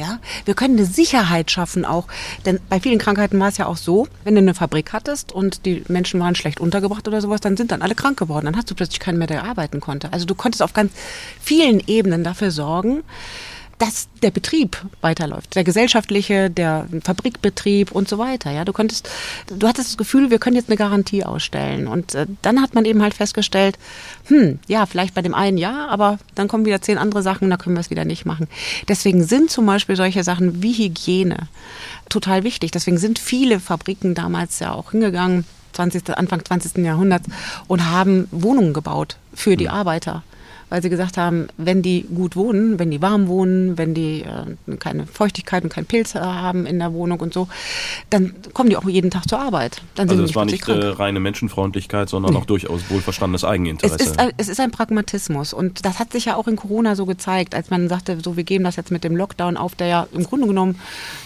[0.00, 2.06] Ja, wir können eine Sicherheit schaffen auch,
[2.46, 5.66] denn bei vielen Krankheiten war es ja auch so, wenn du eine Fabrik hattest und
[5.66, 8.46] die Menschen waren schlecht untergebracht oder sowas, dann sind dann alle krank geworden.
[8.46, 10.10] Dann hast du plötzlich keinen mehr, der arbeiten konnte.
[10.10, 10.90] Also du konntest auf ganz
[11.38, 13.02] vielen Ebenen dafür sorgen,
[13.80, 18.50] dass der Betrieb weiterläuft, der gesellschaftliche, der Fabrikbetrieb und so weiter.
[18.50, 19.08] Ja, du konntest,
[19.46, 21.88] du hattest das Gefühl, wir können jetzt eine Garantie ausstellen.
[21.88, 23.78] Und äh, dann hat man eben halt festgestellt,
[24.26, 27.56] hm, ja, vielleicht bei dem einen ja, aber dann kommen wieder zehn andere Sachen, da
[27.56, 28.48] können wir es wieder nicht machen.
[28.86, 31.48] Deswegen sind zum Beispiel solche Sachen wie Hygiene
[32.10, 32.72] total wichtig.
[32.72, 36.18] Deswegen sind viele Fabriken damals ja auch hingegangen, 20.
[36.18, 36.84] Anfang 20.
[36.84, 37.28] Jahrhunderts
[37.66, 40.22] und haben Wohnungen gebaut für die Arbeiter
[40.70, 44.76] weil sie gesagt haben, wenn die gut wohnen, wenn die warm wohnen, wenn die äh,
[44.76, 47.48] keine Feuchtigkeit und kein Pilz haben in der Wohnung und so,
[48.08, 49.82] dann kommen die auch jeden Tag zur Arbeit.
[49.96, 53.96] Dann also es war nicht äh, reine Menschenfreundlichkeit, sondern auch durchaus wohlverstandenes Eigeninteresse.
[53.96, 57.04] Es ist, es ist ein Pragmatismus und das hat sich ja auch in Corona so
[57.04, 60.06] gezeigt, als man sagte, so wir geben das jetzt mit dem Lockdown auf, der ja
[60.12, 60.78] im Grunde genommen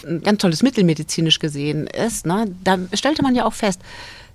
[0.07, 2.25] ein ganz tolles Mittel medizinisch gesehen ist.
[2.25, 2.47] Ne?
[2.63, 3.79] Da stellte man ja auch fest,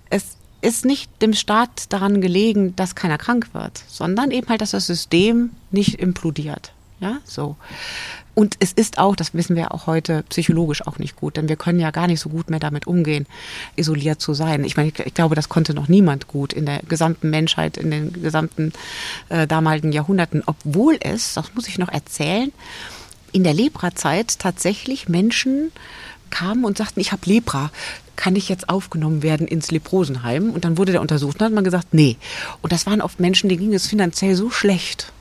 [0.09, 4.71] es ist nicht dem Staat daran gelegen, dass keiner krank wird, sondern eben halt, dass
[4.71, 6.73] das System nicht implodiert.
[6.99, 7.55] Ja, so.
[8.33, 11.57] Und es ist auch, das wissen wir auch heute, psychologisch auch nicht gut, denn wir
[11.57, 13.25] können ja gar nicht so gut mehr damit umgehen,
[13.75, 14.63] isoliert zu sein.
[14.63, 18.13] Ich meine, ich, glaube, das konnte noch niemand gut in der gesamten Menschheit, in den
[18.21, 18.71] gesamten
[19.29, 22.53] äh, damaligen Jahrhunderten, obwohl es, das muss ich noch erzählen,
[23.33, 25.71] in der Lepra-Zeit tatsächlich Menschen
[26.29, 27.71] kamen und sagten, ich habe Lepra
[28.15, 30.51] kann ich jetzt aufgenommen werden ins Leprosenheim?
[30.51, 32.17] Und dann wurde der untersucht und hat man gesagt, nee.
[32.61, 35.11] Und das waren oft Menschen, denen ging es finanziell so schlecht,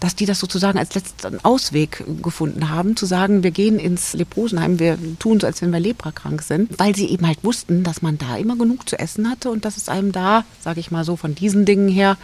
[0.00, 4.78] dass die das sozusagen als letzten Ausweg gefunden haben, zu sagen, wir gehen ins Leprosenheim,
[4.78, 8.18] wir tun so, als wenn wir leprakrank sind, weil sie eben halt wussten, dass man
[8.18, 11.16] da immer genug zu essen hatte und dass es einem da, sage ich mal so,
[11.16, 12.16] von diesen Dingen her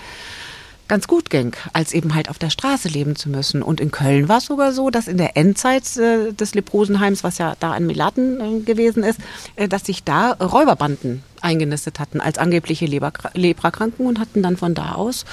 [0.88, 3.62] ganz gut ging, als eben halt auf der Straße leben zu müssen.
[3.62, 7.38] Und in Köln war es sogar so, dass in der Endzeit äh, des Leprosenheims, was
[7.38, 9.18] ja da an Milaten äh, gewesen ist,
[9.56, 14.92] äh, dass sich da Räuberbanden eingenistet hatten als angebliche Leprakranken und hatten dann von da
[14.92, 15.24] aus,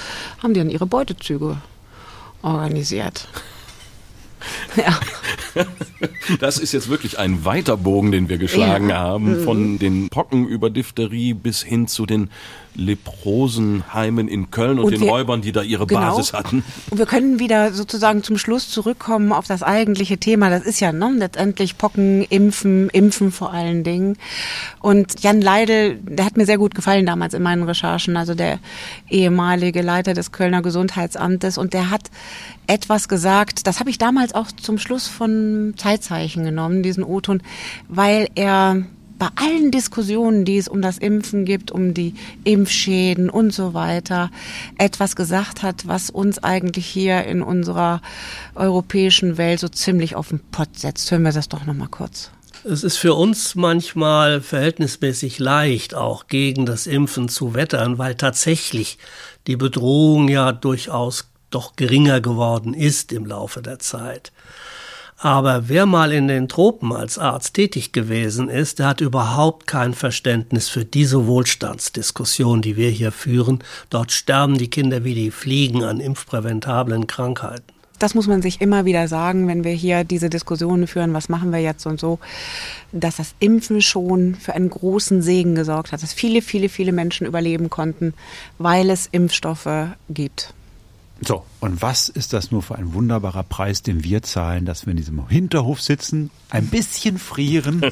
[0.42, 1.58] haben die dann ihre Beutezüge
[2.42, 3.28] organisiert.
[4.76, 4.98] Ja.
[6.38, 8.98] Das ist jetzt wirklich ein weiter Bogen, den wir geschlagen ja.
[8.98, 12.30] haben, von den Pocken über Diphtherie bis hin zu den
[12.74, 16.00] Leprosenheimen in Köln und, Und den wir- Räubern, die da ihre Genau.
[16.16, 16.62] Basis hatten.
[16.90, 20.50] Und wir können wieder sozusagen zum Schluss zurückkommen auf das eigentliche Thema.
[20.50, 24.16] Das ist ja ne, letztendlich Pocken, Impfen, Impfen vor allen Dingen.
[24.80, 28.58] Und Jan Leidel, der hat mir sehr gut gefallen damals in meinen Recherchen, also der
[29.08, 31.58] ehemalige Leiter des Kölner Gesundheitsamtes.
[31.58, 32.10] Und der hat
[32.66, 37.42] etwas gesagt, das habe ich damals auch zum Schluss von Zeitzeichen genommen, diesen O-Ton,
[37.88, 38.82] weil er
[39.20, 44.30] bei allen Diskussionen, die es um das Impfen gibt, um die Impfschäden und so weiter,
[44.78, 48.00] etwas gesagt hat, was uns eigentlich hier in unserer
[48.54, 51.10] europäischen Welt so ziemlich auf den Pott setzt.
[51.10, 52.30] Hören wir das doch noch mal kurz.
[52.64, 58.96] Es ist für uns manchmal verhältnismäßig leicht, auch gegen das Impfen zu wettern, weil tatsächlich
[59.46, 64.32] die Bedrohung ja durchaus doch geringer geworden ist im Laufe der Zeit.
[65.22, 69.92] Aber wer mal in den Tropen als Arzt tätig gewesen ist, der hat überhaupt kein
[69.92, 73.62] Verständnis für diese Wohlstandsdiskussion, die wir hier führen.
[73.90, 77.64] Dort sterben die Kinder wie die Fliegen an impfpräventablen Krankheiten.
[77.98, 81.52] Das muss man sich immer wieder sagen, wenn wir hier diese Diskussionen führen, was machen
[81.52, 82.18] wir jetzt und so,
[82.90, 87.26] dass das Impfen schon für einen großen Segen gesorgt hat, dass viele, viele, viele Menschen
[87.26, 88.14] überleben konnten,
[88.56, 90.54] weil es Impfstoffe gibt.
[91.22, 94.92] So, und was ist das nur für ein wunderbarer Preis, den wir zahlen, dass wir
[94.92, 97.82] in diesem Hinterhof sitzen, ein bisschen frieren,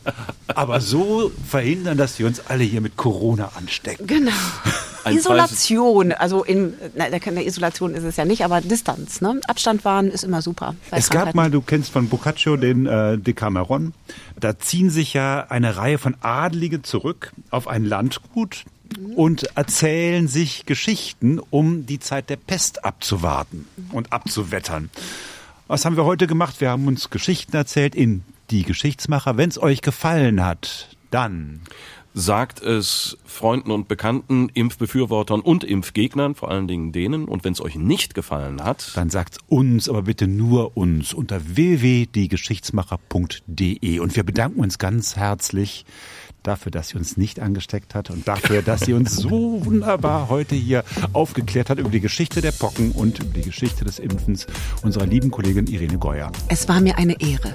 [0.48, 4.06] aber so verhindern, dass wir uns alle hier mit Corona anstecken.
[4.06, 4.32] Genau.
[5.04, 9.40] Ein Isolation, also in na, der Isolation ist es ja nicht, aber Distanz, ne?
[9.48, 10.74] Abstand wahren ist immer super.
[10.90, 11.36] Es gab Krankheiten.
[11.38, 13.94] mal, du kennst von Boccaccio den äh, Decameron,
[14.38, 18.64] da ziehen sich ja eine Reihe von Adlige zurück auf ein Landgut
[19.16, 24.90] und erzählen sich Geschichten, um die Zeit der Pest abzuwarten und abzuwettern.
[25.66, 26.60] Was haben wir heute gemacht?
[26.60, 29.36] Wir haben uns Geschichten erzählt in Die Geschichtsmacher.
[29.36, 31.60] Wenn es euch gefallen hat, dann
[32.12, 37.26] Sagt es Freunden und Bekannten, Impfbefürwortern und Impfgegnern, vor allen Dingen denen.
[37.26, 41.40] Und wenn es euch nicht gefallen hat, Dann sagt's uns, aber bitte nur uns unter
[41.54, 44.00] www.diegeschichtsmacher.de.
[44.00, 45.84] Und wir bedanken uns ganz herzlich
[46.42, 50.54] dafür, dass sie uns nicht angesteckt hat und dafür, dass sie uns so wunderbar heute
[50.54, 54.46] hier aufgeklärt hat über die Geschichte der Pocken und über die Geschichte des Impfens
[54.82, 56.32] unserer lieben Kollegin Irene Geuer.
[56.48, 57.54] Es war mir eine Ehre.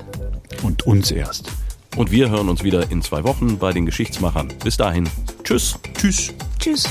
[0.63, 1.51] Und uns erst.
[1.95, 4.49] und wir hören uns wieder in zwei Wochen bei den Geschichtsmachern.
[4.63, 5.09] Bis dahin.
[5.43, 5.79] Tschüss.
[5.97, 6.33] Tschüss.
[6.59, 6.85] Tschüss.